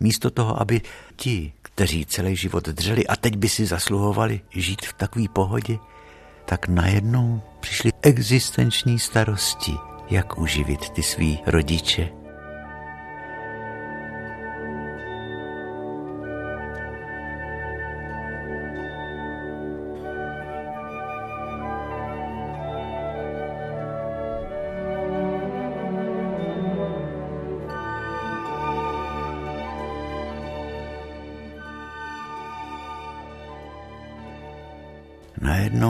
Místo 0.00 0.30
toho, 0.30 0.60
aby 0.60 0.80
ti, 1.16 1.52
kteří 1.62 2.06
celý 2.06 2.36
život 2.36 2.68
dřeli 2.68 3.06
a 3.06 3.16
teď 3.16 3.36
by 3.36 3.48
si 3.48 3.66
zasluhovali 3.66 4.40
žít 4.50 4.86
v 4.86 4.92
takové 4.92 5.24
pohodě, 5.32 5.78
tak 6.44 6.68
najednou 6.68 7.42
přišly 7.60 7.90
existenční 8.02 8.98
starosti, 8.98 9.74
jak 10.10 10.38
uživit 10.38 10.90
ty 10.90 11.02
svý 11.02 11.38
rodiče, 11.46 12.23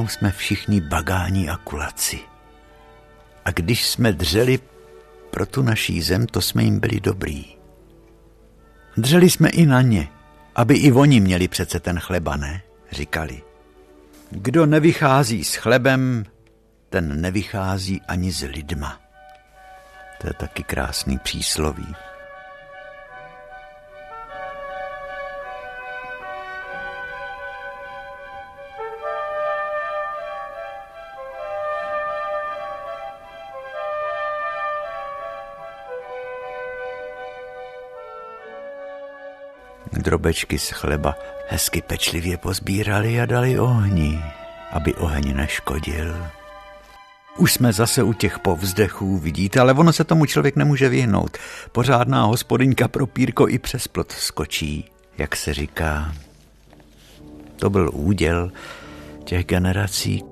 Najednou 0.05 0.19
jsme 0.19 0.33
všichni 0.33 0.81
bagáni 0.81 1.49
a 1.49 1.57
kulaci. 1.57 2.21
A 3.45 3.51
když 3.51 3.87
jsme 3.87 4.13
dřeli 4.13 4.59
pro 5.31 5.47
tu 5.47 5.63
naší 5.63 6.03
zem, 6.03 6.27
to 6.27 6.41
jsme 6.41 6.63
jim 6.63 6.81
byli 6.81 7.01
dobrý. 7.01 7.45
Dřeli 8.97 9.31
jsme 9.31 9.49
i 9.49 9.67
na 9.67 9.83
ně, 9.83 10.09
aby 10.55 10.75
i 10.75 10.93
oni 10.93 11.21
měli 11.21 11.49
přece 11.49 11.81
ten 11.81 12.01
chleba, 12.01 12.37
ne? 12.37 12.63
Říkali. 12.93 13.43
Kdo 14.31 14.67
nevychází 14.67 15.45
s 15.45 15.55
chlebem, 15.55 16.25
ten 16.91 17.21
nevychází 17.21 18.01
ani 18.09 18.33
s 18.33 18.43
lidma. 18.43 19.01
To 20.21 20.27
je 20.27 20.35
taky 20.35 20.63
krásný 20.63 21.19
přísloví. 21.19 21.95
Drobečky 39.93 40.59
z 40.59 40.71
chleba 40.71 41.15
hezky 41.49 41.83
pečlivě 41.83 42.37
pozbírali 42.37 43.21
a 43.21 43.27
dali 43.27 43.59
ohni, 43.59 44.21
aby 44.73 44.95
oheň 44.95 45.37
neškodil. 45.37 46.27
Už 47.37 47.53
jsme 47.53 47.73
zase 47.73 48.03
u 48.03 48.13
těch 48.13 48.39
povzdechů, 48.39 49.19
vidíte, 49.19 49.61
ale 49.61 49.73
ono 49.73 49.93
se 49.93 50.05
tomu 50.05 50.27
člověk 50.27 50.57
nemůže 50.57 50.89
vyhnout. 50.89 51.39
Pořádná 51.73 52.25
hospodyňka 52.25 52.89
pro 52.89 53.07
pírko 53.07 53.49
i 53.49 53.59
přes 53.59 53.89
plot 53.89 54.13
skočí, 54.13 54.91
jak 55.19 55.37
se 55.37 55.55
říká. 55.55 56.15
To 57.57 57.71
byl 57.71 57.91
úděl 57.93 58.53
těch 59.25 59.47
generací, 59.47 60.25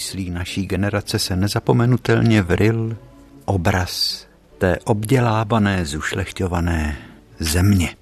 myslí 0.00 0.30
naší 0.30 0.66
generace 0.66 1.18
se 1.18 1.36
nezapomenutelně 1.36 2.42
vril 2.42 2.96
obraz 3.44 4.26
té 4.58 4.78
obdělávané, 4.84 5.84
zušlechťované 5.84 6.96
země. 7.38 7.96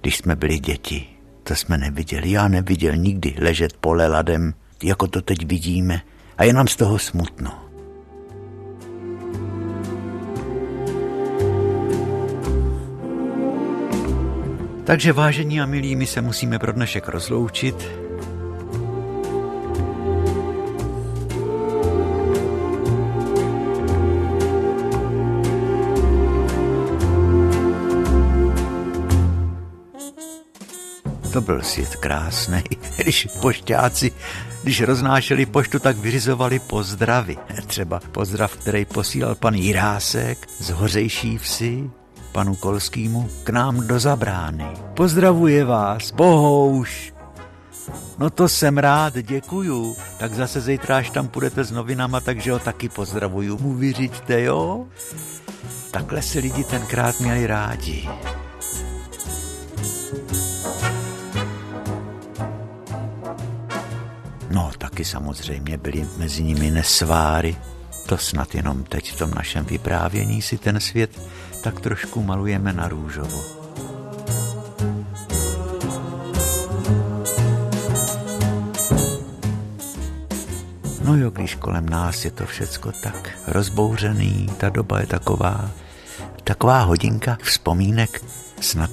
když 0.00 0.16
jsme 0.16 0.36
byli 0.36 0.58
děti. 0.58 1.06
To 1.42 1.54
jsme 1.54 1.78
neviděli. 1.78 2.30
Já 2.30 2.48
neviděl 2.48 2.96
nikdy 2.96 3.34
ležet 3.38 3.72
pole 3.80 4.06
ladem, 4.06 4.54
jako 4.82 5.06
to 5.06 5.22
teď 5.22 5.46
vidíme. 5.46 6.00
A 6.38 6.44
je 6.44 6.52
nám 6.52 6.66
z 6.66 6.76
toho 6.76 6.98
smutno. 6.98 7.50
Takže 14.84 15.12
vážení 15.12 15.60
a 15.60 15.66
milí, 15.66 15.96
my 15.96 16.06
se 16.06 16.20
musíme 16.20 16.58
pro 16.58 16.72
dnešek 16.72 17.08
rozloučit. 17.08 18.07
To 31.38 31.42
byl 31.42 31.62
svět 31.62 31.96
krásný, 31.96 32.62
když 32.96 33.28
pošťáci, 33.40 34.12
když 34.62 34.80
roznášeli 34.80 35.46
poštu, 35.46 35.78
tak 35.78 35.96
vyřizovali 35.96 36.58
pozdravy. 36.58 37.36
Třeba 37.66 38.00
pozdrav, 38.12 38.56
který 38.56 38.84
posílal 38.84 39.34
pan 39.34 39.54
Jirásek 39.54 40.48
z 40.58 40.70
Hořejší 40.70 41.38
vsi, 41.38 41.90
panu 42.32 42.54
Kolskýmu 42.54 43.30
k 43.44 43.50
nám 43.50 43.86
do 43.86 43.98
Zabrány. 43.98 44.66
Pozdravuje 44.94 45.64
vás, 45.64 46.10
bohouš. 46.10 47.14
No 48.18 48.30
to 48.30 48.48
jsem 48.48 48.78
rád, 48.78 49.14
děkuju. 49.18 49.96
Tak 50.18 50.34
zase 50.34 50.60
zítra, 50.60 50.96
až 50.96 51.10
tam 51.10 51.28
půjdete 51.28 51.64
s 51.64 51.70
novinama, 51.70 52.20
takže 52.20 52.52
ho 52.52 52.58
taky 52.58 52.88
pozdravuju. 52.88 53.58
Mu 53.58 53.74
vyřiďte, 53.74 54.42
jo? 54.42 54.86
Takhle 55.90 56.22
se 56.22 56.38
lidi 56.38 56.64
tenkrát 56.64 57.20
měli 57.20 57.46
rádi. 57.46 58.08
No, 64.50 64.70
taky 64.78 65.04
samozřejmě 65.04 65.76
byly 65.76 66.06
mezi 66.16 66.42
nimi 66.42 66.70
nesváry. 66.70 67.56
To 68.06 68.18
snad 68.18 68.54
jenom 68.54 68.84
teď 68.84 69.12
v 69.12 69.18
tom 69.18 69.30
našem 69.30 69.64
vyprávění 69.64 70.42
si 70.42 70.58
ten 70.58 70.80
svět 70.80 71.20
tak 71.62 71.80
trošku 71.80 72.22
malujeme 72.22 72.72
na 72.72 72.88
růžovo. 72.88 73.42
No 81.04 81.16
jo, 81.16 81.30
když 81.30 81.54
kolem 81.54 81.88
nás 81.88 82.24
je 82.24 82.30
to 82.30 82.46
všecko 82.46 82.92
tak 83.02 83.30
rozbouřený, 83.46 84.50
ta 84.56 84.68
doba 84.68 85.00
je 85.00 85.06
taková, 85.06 85.70
taková 86.44 86.82
hodinka 86.82 87.38
vzpomínek, 87.42 88.22
snad 88.60 88.90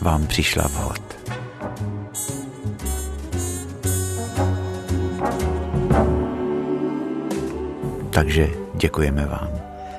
vám 0.00 0.26
přišla 0.26 0.68
vhod. 0.68 1.13
Takže 8.14 8.48
děkujeme 8.74 9.26
vám 9.26 9.50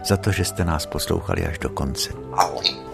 za 0.05 0.17
to, 0.17 0.31
že 0.31 0.45
jste 0.45 0.65
nás 0.65 0.85
poslouchali 0.85 1.45
až 1.45 1.59
do 1.59 1.69
konce. 1.69 2.09
Ahoj. 2.33 2.84